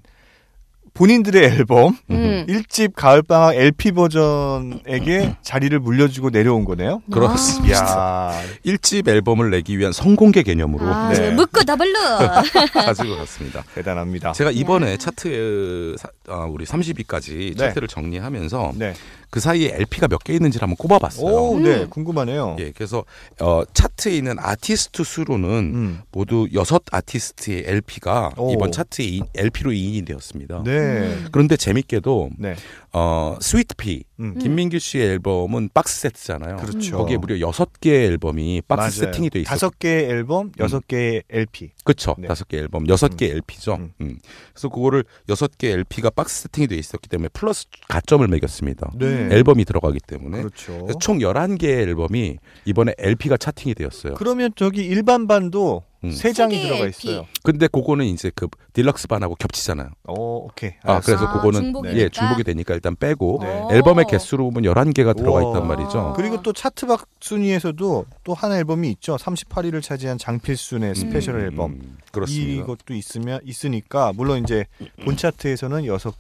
본인들의 0.97 1.44
앨범 1.44 1.97
음. 2.11 2.47
1집 2.49 2.92
가을방학 2.97 3.55
LP 3.57 3.92
버전에게 3.92 5.36
자리를 5.42 5.78
물려주고 5.78 6.30
내려온 6.30 6.64
거네요. 6.64 7.03
그렇습니다. 7.12 8.32
이야, 8.32 8.42
1집 8.64 9.07
앨범을 9.07 9.51
내기 9.51 9.78
위한 9.78 9.92
선공개 9.92 10.42
개념으로 10.42 10.86
아, 10.86 11.12
네. 11.12 11.30
묻고 11.32 11.64
더블로. 11.64 11.99
가지고 12.72 13.16
갔습니다. 13.18 13.62
대단합니다. 13.74 14.32
제가 14.32 14.51
이번에 14.51 14.97
차트에 14.97 15.97
사- 15.99 16.09
아, 16.28 16.47
우리 16.51 16.64
30위까지 16.64 17.36
네. 17.51 17.55
차트를 17.55 17.88
정리하면서 17.88 18.72
네. 18.76 18.94
그 19.28 19.40
사이에 19.40 19.72
LP가 19.74 20.09
몇 20.09 20.20
개 20.24 20.32
있는지를 20.32 20.62
한번 20.62 20.76
꼽아봤어요. 20.76 21.26
오, 21.26 21.59
네, 21.61 21.82
음. 21.82 21.90
궁금하네요. 21.90 22.57
예, 22.59 22.72
그래서 22.74 23.05
어, 23.40 23.62
차트에 23.74 24.16
있는 24.16 24.36
아티스트 24.38 25.05
수로는 25.05 25.49
음. 25.51 26.01
모두 26.11 26.49
여섯 26.55 26.82
아티스트의 26.90 27.64
LP가 27.66 28.32
오. 28.38 28.53
이번 28.53 28.72
차트에 28.72 29.20
LP로 29.36 29.72
in이 29.72 30.04
되었습니다. 30.05 30.62
네, 30.64 30.86
음. 30.87 31.28
그런데 31.32 31.57
재밌게도 31.57 32.30
네, 32.39 32.57
어, 32.93 33.37
스위트피 33.41 34.05
음. 34.20 34.39
김민규 34.39 34.78
씨의 34.78 35.07
앨범은 35.07 35.70
박스 35.74 36.01
세트잖아요. 36.01 36.57
그렇죠. 36.57 36.97
거기에 36.97 37.18
무려 37.18 37.39
여섯 37.41 37.80
개의 37.80 38.07
앨범이 38.07 38.62
박스 38.66 39.01
맞아요. 39.01 39.12
세팅이 39.12 39.30
돼 39.30 39.41
있어요. 39.41 39.51
다섯 39.51 39.78
개의 39.78 40.05
앨범, 40.09 40.51
여섯 40.59 40.87
개의 40.87 41.22
LP. 41.28 41.72
그렇죠. 41.84 42.14
네. 42.18 42.28
다섯 42.28 42.49
개 42.49 42.59
앨범, 42.59 42.89
여섯 42.89 43.12
음. 43.12 43.16
개 43.16 43.26
LP죠. 43.26 43.74
음. 43.74 43.93
음. 44.01 44.18
그래서 44.53 44.68
그거를 44.68 45.05
여섯 45.28 45.59
개 45.59 45.70
LP가 45.72 46.11
박스 46.11 46.43
세팅이 46.43 46.68
돼 46.68 46.76
있었기 46.76 47.09
때문에 47.09 47.28
플러스 47.32 47.66
가점을 47.89 48.26
매겼습니다. 48.26 48.93
네, 48.95 49.28
앨범이 49.30 49.64
들어가기 49.64 49.99
때문에. 50.07 50.39
그렇죠. 50.39 50.87
총 51.01 51.18
11개의 51.18 51.87
앨범이 51.89 52.39
이번에 52.64 52.95
LP가 52.99 53.37
charting이 53.36 53.74
되었어요. 53.74 54.14
그러면 54.14 54.53
저기 54.57 54.84
일반 54.84 55.26
반도 55.26 55.82
음. 55.87 55.95
세 56.12 56.32
장이 56.32 56.54
세 56.54 56.61
개의 56.61 56.68
들어가 56.70 56.84
LP. 56.86 57.09
있어요. 57.09 57.26
근데 57.42 57.66
그거는 57.68 58.04
이제 58.07 58.30
그 58.34 58.48
딜럭스 58.72 59.07
반하고 59.09 59.34
겹치잖아요. 59.36 59.90
오, 60.09 60.46
오케이. 60.46 60.70
아, 60.82 60.92
알았어. 60.92 61.07
그래서 61.07 61.24
아, 61.26 61.32
그거는 61.34 61.61
중복이니까? 61.62 62.00
예, 62.00 62.09
중복이 62.09 62.44
되니까 62.44 62.74
일단 62.74 62.96
빼고 62.96 63.38
네. 63.42 63.61
오. 63.62 63.68
앨범의 63.72 64.07
개수로 64.09 64.50
보면 64.50 64.72
11개가 64.72 65.16
들어가 65.16 65.40
우와. 65.40 65.50
있단 65.52 65.66
말이죠. 65.68 66.12
그리고 66.16 66.42
또 66.42 66.52
차트 66.52 66.82
밖 66.82 67.07
순위에서도 67.20 68.07
또 68.24 68.34
한 68.34 68.52
앨범이 68.52 68.90
있죠. 68.92 69.16
38위를 69.16 69.82
차지한 69.82 70.18
장필순의 70.18 70.94
스페셜 70.94 71.36
음, 71.36 71.40
앨범. 71.40 71.70
음, 71.72 71.96
그렇습니다. 72.12 72.62
이것도 72.62 72.94
있으면 72.94 73.40
있으니까 73.44 74.12
물론 74.14 74.42
이제 74.42 74.66
본 75.04 75.16
차트에서는 75.16 75.86
여섯 75.86 76.14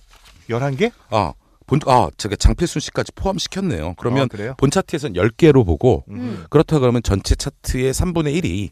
열한 0.48 0.76
개? 0.76 0.90
아, 1.10 1.32
본, 1.66 1.80
아, 1.86 2.08
제가 2.16 2.36
장필순 2.36 2.80
씨까지 2.80 3.10
포함시켰네요. 3.16 3.94
그러면 3.98 4.22
아, 4.22 4.26
그래요? 4.26 4.54
본 4.56 4.70
차트에선 4.70 5.14
10개로 5.14 5.66
보고 5.66 6.04
음. 6.08 6.44
그렇다 6.48 6.78
그러면 6.78 7.02
전체 7.02 7.34
차트의 7.34 7.92
3분의 7.92 8.40
1이 8.42 8.70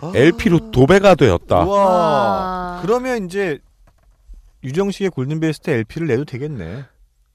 아. 0.00 0.12
LP로 0.14 0.70
도배가 0.70 1.14
되었다. 1.14 1.56
와. 1.64 2.80
그러면 2.82 3.26
이제 3.26 3.58
유정식의 4.64 5.10
골든베스트 5.10 5.70
LP를 5.70 6.08
내도 6.08 6.24
되겠네. 6.24 6.84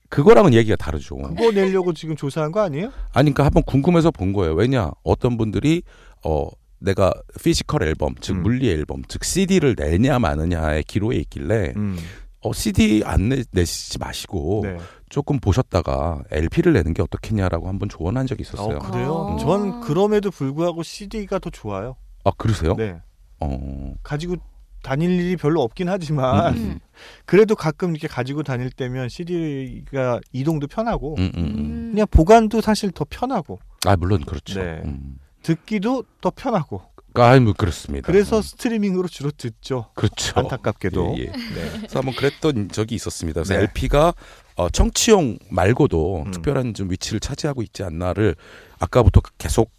그거랑은 0.09 0.53
얘기가 0.53 0.75
다르죠. 0.75 1.15
그거 1.15 1.51
내려고 1.51 1.93
지금 1.93 2.17
조사한 2.17 2.51
거 2.51 2.59
아니에요? 2.59 2.87
아니, 3.13 3.31
그러니까 3.33 3.45
한번 3.45 3.63
궁금해서 3.63 4.11
본 4.11 4.33
거예요. 4.33 4.53
왜냐, 4.53 4.91
어떤 5.03 5.37
분들이 5.37 5.83
어 6.23 6.49
내가 6.79 7.13
physical 7.41 7.83
앨범, 7.83 8.15
즉 8.19 8.33
음. 8.33 8.43
물리 8.43 8.69
앨범, 8.69 9.03
즉 9.07 9.23
CD를 9.23 9.75
내냐 9.77 10.19
마느냐의 10.19 10.83
기로에 10.83 11.15
있길래 11.17 11.73
음. 11.77 11.97
어 12.41 12.51
CD 12.51 13.03
안 13.05 13.29
내, 13.29 13.43
내시지 13.51 13.99
마시고 13.99 14.61
네. 14.65 14.77
조금 15.09 15.39
보셨다가 15.39 16.23
LP를 16.31 16.73
내는 16.73 16.93
게 16.93 17.01
어떻겠냐라고 17.01 17.67
한번 17.69 17.87
조언한 17.87 18.27
적이 18.27 18.41
있었어요. 18.41 18.77
어, 18.77 18.91
그래요? 18.91 19.35
아. 19.35 19.37
전 19.37 19.79
그럼에도 19.81 20.29
불구하고 20.31 20.83
CD가 20.83 21.39
더 21.39 21.49
좋아요. 21.49 21.95
아 22.23 22.31
그러세요? 22.37 22.75
네. 22.75 22.99
어. 23.39 23.93
가지고 24.03 24.35
다닐 24.83 25.11
일이 25.11 25.35
별로 25.35 25.61
없긴 25.61 25.89
하지만 25.89 26.55
음. 26.57 26.79
그래도 27.25 27.55
가끔 27.55 27.91
이렇게 27.91 28.07
가지고 28.07 28.43
다닐 28.43 28.71
때면 28.71 29.09
CD가 29.09 30.19
이동도 30.31 30.67
편하고 30.67 31.15
음, 31.17 31.31
음, 31.35 31.43
음. 31.43 31.55
음. 31.57 31.91
그냥 31.91 32.07
보관도 32.09 32.61
사실 32.61 32.91
더 32.91 33.05
편하고 33.09 33.59
아 33.85 33.95
물론 33.95 34.23
그렇죠. 34.25 34.59
네. 34.59 34.81
음. 34.85 35.19
듣기도 35.43 36.03
더 36.19 36.31
편하고 36.31 36.81
아, 37.13 37.37
뭐 37.39 37.53
그렇습니다. 37.53 38.07
그래서 38.07 38.37
음. 38.37 38.41
스트리밍으로 38.41 39.07
주로 39.07 39.31
듣죠. 39.31 39.87
그렇죠. 39.95 40.39
안타깝게도. 40.39 41.15
예, 41.17 41.23
예. 41.23 41.25
네. 41.25 41.69
그래서 41.77 41.99
한번 41.99 42.15
그랬던 42.15 42.69
적이 42.69 42.95
있었습니다. 42.95 43.41
그래서 43.41 43.55
네. 43.55 43.61
LP가 43.63 44.13
어, 44.55 44.69
청취용 44.69 45.37
말고도 45.49 46.23
음. 46.27 46.31
특별한 46.31 46.73
좀 46.73 46.89
위치를 46.89 47.19
차지하고 47.19 47.63
있지 47.63 47.83
않나를 47.83 48.35
아까부터 48.79 49.21
계속 49.37 49.71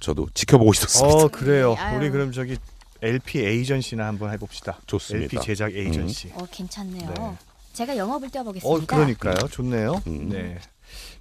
저도 0.00 0.28
지켜보고 0.34 0.72
있었습니다. 0.72 1.16
어 1.16 1.28
그래요. 1.28 1.74
네, 1.74 1.80
아유. 1.80 1.98
우리 1.98 2.10
그럼 2.10 2.32
저기 2.32 2.56
LP 3.02 3.40
에이전시나 3.40 4.06
한번 4.06 4.32
해봅시다. 4.32 4.78
좋습니다. 4.86 5.24
LP 5.24 5.46
제작 5.46 5.74
에이전시. 5.74 6.32
어 6.34 6.46
괜찮네요. 6.50 7.14
네. 7.16 7.36
제가 7.72 7.96
영업을 7.96 8.30
뛰어보겠습니다. 8.30 8.68
어 8.68 8.86
그러니까요. 8.86 9.48
좋네요. 9.48 10.02
음. 10.06 10.28
네. 10.30 10.58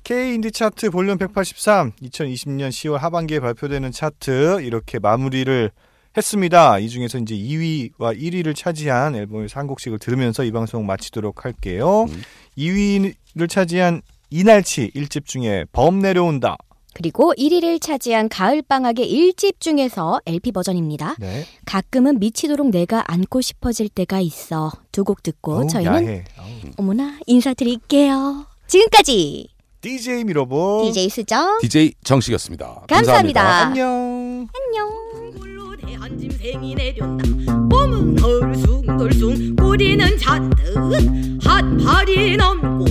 K 0.03 0.35
인디 0.35 0.51
차트 0.51 0.91
볼륨 0.91 1.17
183 1.17 1.93
2020년 2.01 2.69
10월 2.69 2.97
하반기에 2.99 3.39
발표되는 3.39 3.91
차트 3.91 4.61
이렇게 4.61 4.99
마무리를 4.99 5.71
했습니다. 6.15 6.79
이 6.79 6.87
중에서 6.89 7.17
이제 7.17 7.35
2위와 7.35 8.17
1위를 8.17 8.55
차지한 8.55 9.15
앨범에서 9.15 9.59
한 9.59 9.67
곡씩을 9.67 9.99
들으면서 9.99 10.43
이 10.43 10.51
방송 10.51 10.85
마치도록 10.85 11.43
할게요. 11.43 12.05
음. 12.07 12.23
2위를 12.57 13.49
차지한 13.49 14.01
이날치 14.29 14.91
1집 14.95 15.25
중에 15.25 15.65
범 15.71 15.99
내려온다. 15.99 16.55
그리고 16.95 17.33
1위를 17.37 17.79
차지한 17.81 18.29
가을방학의 18.29 19.05
1집 19.05 19.59
중에서 19.59 20.21
LP 20.25 20.53
버전입니다. 20.53 21.15
네. 21.19 21.45
가끔은 21.65 22.19
미치도록 22.19 22.69
내가 22.69 23.03
안고 23.11 23.41
싶어질 23.41 23.89
때가 23.89 24.21
있어. 24.21 24.71
두 24.91 25.03
곡 25.03 25.21
듣고 25.21 25.57
어우, 25.57 25.67
저희는. 25.67 26.23
어머나 26.77 27.19
인사드릴게요. 27.27 28.45
지금까지 28.67 29.49
DJ 29.81 30.23
미러보 30.23 30.83
DJ 30.85 31.09
수정 31.09 31.59
DJ 31.59 31.93
정식이었습니다. 32.03 32.85
감사합니다. 32.87 33.67
안녕. 33.67 34.47
안녕. 34.55 34.89
내렸다 36.75 37.64
몸은 37.85 38.23
얼숭덜숭 38.23 39.55
꼬리는 39.55 40.17
잔뜩. 40.17 40.55
핫팔이 41.43 42.37
넘고 42.37 42.85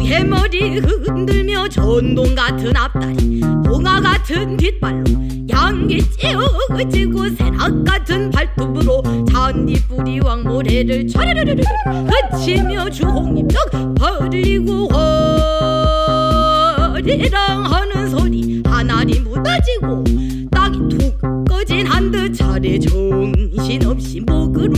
해머리 0.00 0.78
흔들며 0.78 1.68
전동 1.68 2.34
같은 2.34 2.76
앞다리 2.76 3.40
봉화 3.64 4.00
같은 4.00 4.56
뒷발로 4.56 5.04
양기 5.48 6.02
찌우지고 6.02 7.28
새낙 7.36 7.84
같은 7.84 8.30
발톱으로 8.30 9.02
잔디뿌리 9.32 10.20
왕모래를 10.20 11.06
촤르르르르 11.06 11.62
그치며 12.32 12.90
주홍잎 12.90 13.46
떡 13.48 13.94
벌리고 13.94 14.88
허리랑 16.78 17.64
하는 17.64 18.08
소리? 18.10 18.62
하나리 18.66 19.20
무너지고 19.20 20.04
한듯 21.92 22.34
차례 22.34 22.78
정신없이 22.78 24.20
목으로 24.20 24.72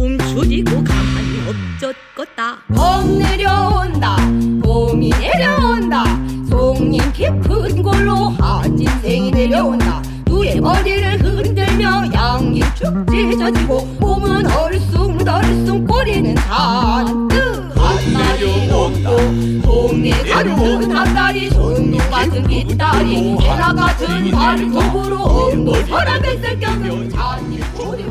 움츠리고 0.00 0.82
가만히 0.82 1.38
엎젖겄다. 1.46 2.56
봄 2.74 3.18
내려온다 3.18 4.16
봄이 4.64 5.10
내려온다 5.10 6.04
송림 6.50 7.12
깊은 7.12 7.82
골로 7.84 8.14
한진생이 8.40 9.30
내려온다. 9.30 10.02
누의 10.26 10.60
머리를 10.60 11.20
흔들며 11.22 12.02
양이 12.12 12.60
축 12.74 13.06
찢어지고 13.12 13.86
몸은 14.00 14.50
얼숭덜숭 14.50 15.86
꼬리는 15.86 16.34
잔뜩 16.34 17.35
같은 20.36 20.92
핫다리 20.92 21.48
전동 21.48 21.98
같은 22.10 22.46
깃다리 22.46 23.38
해나 23.38 23.72
같은 23.72 24.30
발톱으로 24.30 25.16
혈압에 25.86 26.36
쓸 26.36 26.60
껴서 26.60 27.08
잔디 27.08 27.62
소리 27.74 28.04